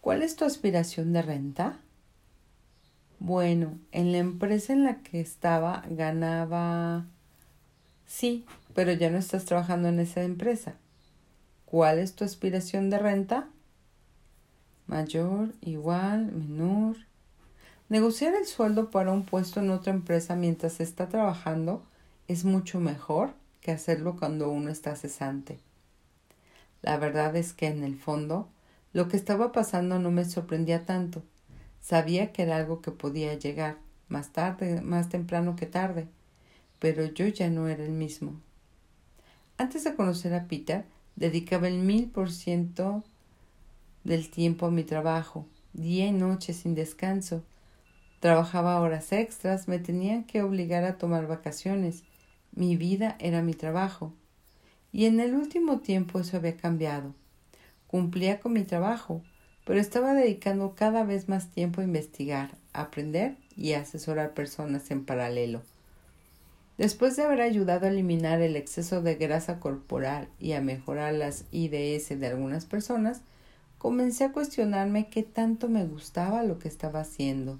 ¿Cuál 0.00 0.22
es 0.22 0.36
tu 0.36 0.44
aspiración 0.44 1.12
de 1.12 1.22
renta? 1.22 1.80
Bueno, 3.18 3.78
en 3.92 4.12
la 4.12 4.18
empresa 4.18 4.72
en 4.72 4.84
la 4.84 5.02
que 5.02 5.20
estaba 5.20 5.82
ganaba... 5.88 7.06
Sí, 8.06 8.44
pero 8.74 8.92
ya 8.92 9.10
no 9.10 9.18
estás 9.18 9.44
trabajando 9.46 9.88
en 9.88 9.98
esa 10.00 10.22
empresa. 10.22 10.74
¿Cuál 11.64 11.98
es 11.98 12.14
tu 12.14 12.24
aspiración 12.24 12.90
de 12.90 12.98
renta? 12.98 13.48
Mayor, 14.86 15.52
igual, 15.62 16.30
menor. 16.30 16.96
Negociar 17.88 18.34
el 18.34 18.46
sueldo 18.46 18.90
para 18.90 19.12
un 19.12 19.24
puesto 19.24 19.60
en 19.60 19.70
otra 19.70 19.92
empresa 19.92 20.36
mientras 20.36 20.80
está 20.80 21.08
trabajando 21.08 21.82
es 22.28 22.44
mucho 22.44 22.80
mejor 22.80 23.30
que 23.60 23.72
hacerlo 23.72 24.16
cuando 24.16 24.50
uno 24.50 24.70
está 24.70 24.94
cesante. 24.94 25.58
La 26.82 26.98
verdad 26.98 27.34
es 27.34 27.52
que 27.52 27.66
en 27.66 27.82
el 27.82 27.96
fondo 27.96 28.48
lo 28.92 29.08
que 29.08 29.16
estaba 29.16 29.52
pasando 29.52 29.98
no 29.98 30.10
me 30.10 30.24
sorprendía 30.24 30.84
tanto. 30.84 31.22
Sabía 31.80 32.32
que 32.32 32.42
era 32.42 32.56
algo 32.56 32.80
que 32.80 32.90
podía 32.90 33.34
llegar, 33.34 33.78
más 34.08 34.32
tarde, 34.32 34.80
más 34.80 35.08
temprano 35.08 35.56
que 35.56 35.66
tarde, 35.66 36.08
pero 36.78 37.04
yo 37.04 37.26
ya 37.26 37.50
no 37.50 37.68
era 37.68 37.84
el 37.84 37.92
mismo. 37.92 38.40
Antes 39.58 39.84
de 39.84 39.94
conocer 39.94 40.34
a 40.34 40.44
Peter, 40.44 40.84
dedicaba 41.16 41.68
el 41.68 41.78
mil 41.78 42.10
por 42.10 42.30
ciento 42.30 43.04
del 44.04 44.30
tiempo 44.30 44.66
a 44.66 44.70
mi 44.70 44.84
trabajo, 44.84 45.46
día 45.72 46.06
y 46.06 46.12
noche 46.12 46.52
sin 46.52 46.74
descanso. 46.74 47.42
Trabajaba 48.20 48.80
horas 48.80 49.12
extras, 49.12 49.68
me 49.68 49.78
tenían 49.78 50.24
que 50.24 50.42
obligar 50.42 50.84
a 50.84 50.98
tomar 50.98 51.26
vacaciones. 51.26 52.04
Mi 52.52 52.76
vida 52.76 53.16
era 53.18 53.42
mi 53.42 53.54
trabajo. 53.54 54.12
Y 54.92 55.06
en 55.06 55.20
el 55.20 55.34
último 55.34 55.80
tiempo 55.80 56.20
eso 56.20 56.36
había 56.36 56.56
cambiado. 56.56 57.14
Cumplía 57.86 58.40
con 58.40 58.52
mi 58.52 58.62
trabajo, 58.62 59.22
pero 59.66 59.80
estaba 59.80 60.14
dedicando 60.14 60.76
cada 60.76 61.02
vez 61.02 61.28
más 61.28 61.50
tiempo 61.50 61.80
a 61.80 61.84
investigar, 61.84 62.52
a 62.72 62.82
aprender 62.82 63.36
y 63.56 63.72
a 63.72 63.80
asesorar 63.80 64.32
personas 64.32 64.92
en 64.92 65.04
paralelo. 65.04 65.60
Después 66.78 67.16
de 67.16 67.24
haber 67.24 67.40
ayudado 67.40 67.86
a 67.86 67.88
eliminar 67.88 68.40
el 68.42 68.54
exceso 68.54 69.02
de 69.02 69.16
grasa 69.16 69.58
corporal 69.58 70.28
y 70.38 70.52
a 70.52 70.60
mejorar 70.60 71.14
las 71.14 71.46
IDS 71.50 72.20
de 72.20 72.26
algunas 72.28 72.64
personas, 72.64 73.22
comencé 73.78 74.24
a 74.24 74.32
cuestionarme 74.32 75.08
qué 75.08 75.24
tanto 75.24 75.68
me 75.68 75.84
gustaba 75.84 76.44
lo 76.44 76.60
que 76.60 76.68
estaba 76.68 77.00
haciendo. 77.00 77.58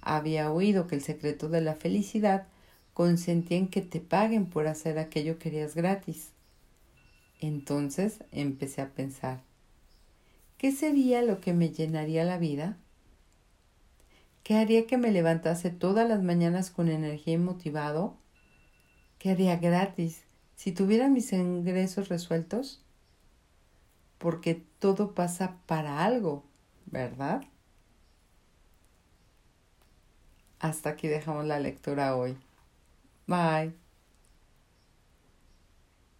Había 0.00 0.50
oído 0.50 0.88
que 0.88 0.96
el 0.96 1.02
secreto 1.02 1.48
de 1.48 1.60
la 1.60 1.74
felicidad 1.74 2.48
consentía 2.92 3.56
en 3.56 3.68
que 3.68 3.82
te 3.82 4.00
paguen 4.00 4.46
por 4.46 4.66
hacer 4.66 4.98
aquello 4.98 5.34
que 5.38 5.50
querías 5.50 5.76
gratis. 5.76 6.30
Entonces 7.40 8.24
empecé 8.32 8.82
a 8.82 8.88
pensar, 8.88 9.42
¿qué 10.62 10.70
sería 10.70 11.22
lo 11.22 11.40
que 11.40 11.52
me 11.52 11.70
llenaría 11.70 12.24
la 12.24 12.38
vida? 12.38 12.78
¿Qué 14.44 14.54
haría 14.54 14.86
que 14.86 14.96
me 14.96 15.10
levantase 15.10 15.70
todas 15.70 16.08
las 16.08 16.22
mañanas 16.22 16.70
con 16.70 16.88
energía 16.88 17.34
y 17.34 17.38
motivado? 17.38 18.16
¿Qué 19.18 19.30
haría 19.30 19.56
gratis 19.56 20.22
si 20.54 20.70
tuviera 20.70 21.08
mis 21.08 21.32
ingresos 21.32 22.08
resueltos? 22.08 22.80
Porque 24.18 24.64
todo 24.78 25.16
pasa 25.16 25.58
para 25.66 26.04
algo, 26.04 26.44
¿verdad? 26.86 27.42
Hasta 30.60 30.90
aquí 30.90 31.08
dejamos 31.08 31.44
la 31.44 31.58
lectura 31.58 32.14
hoy. 32.14 32.36
Bye. 33.26 33.81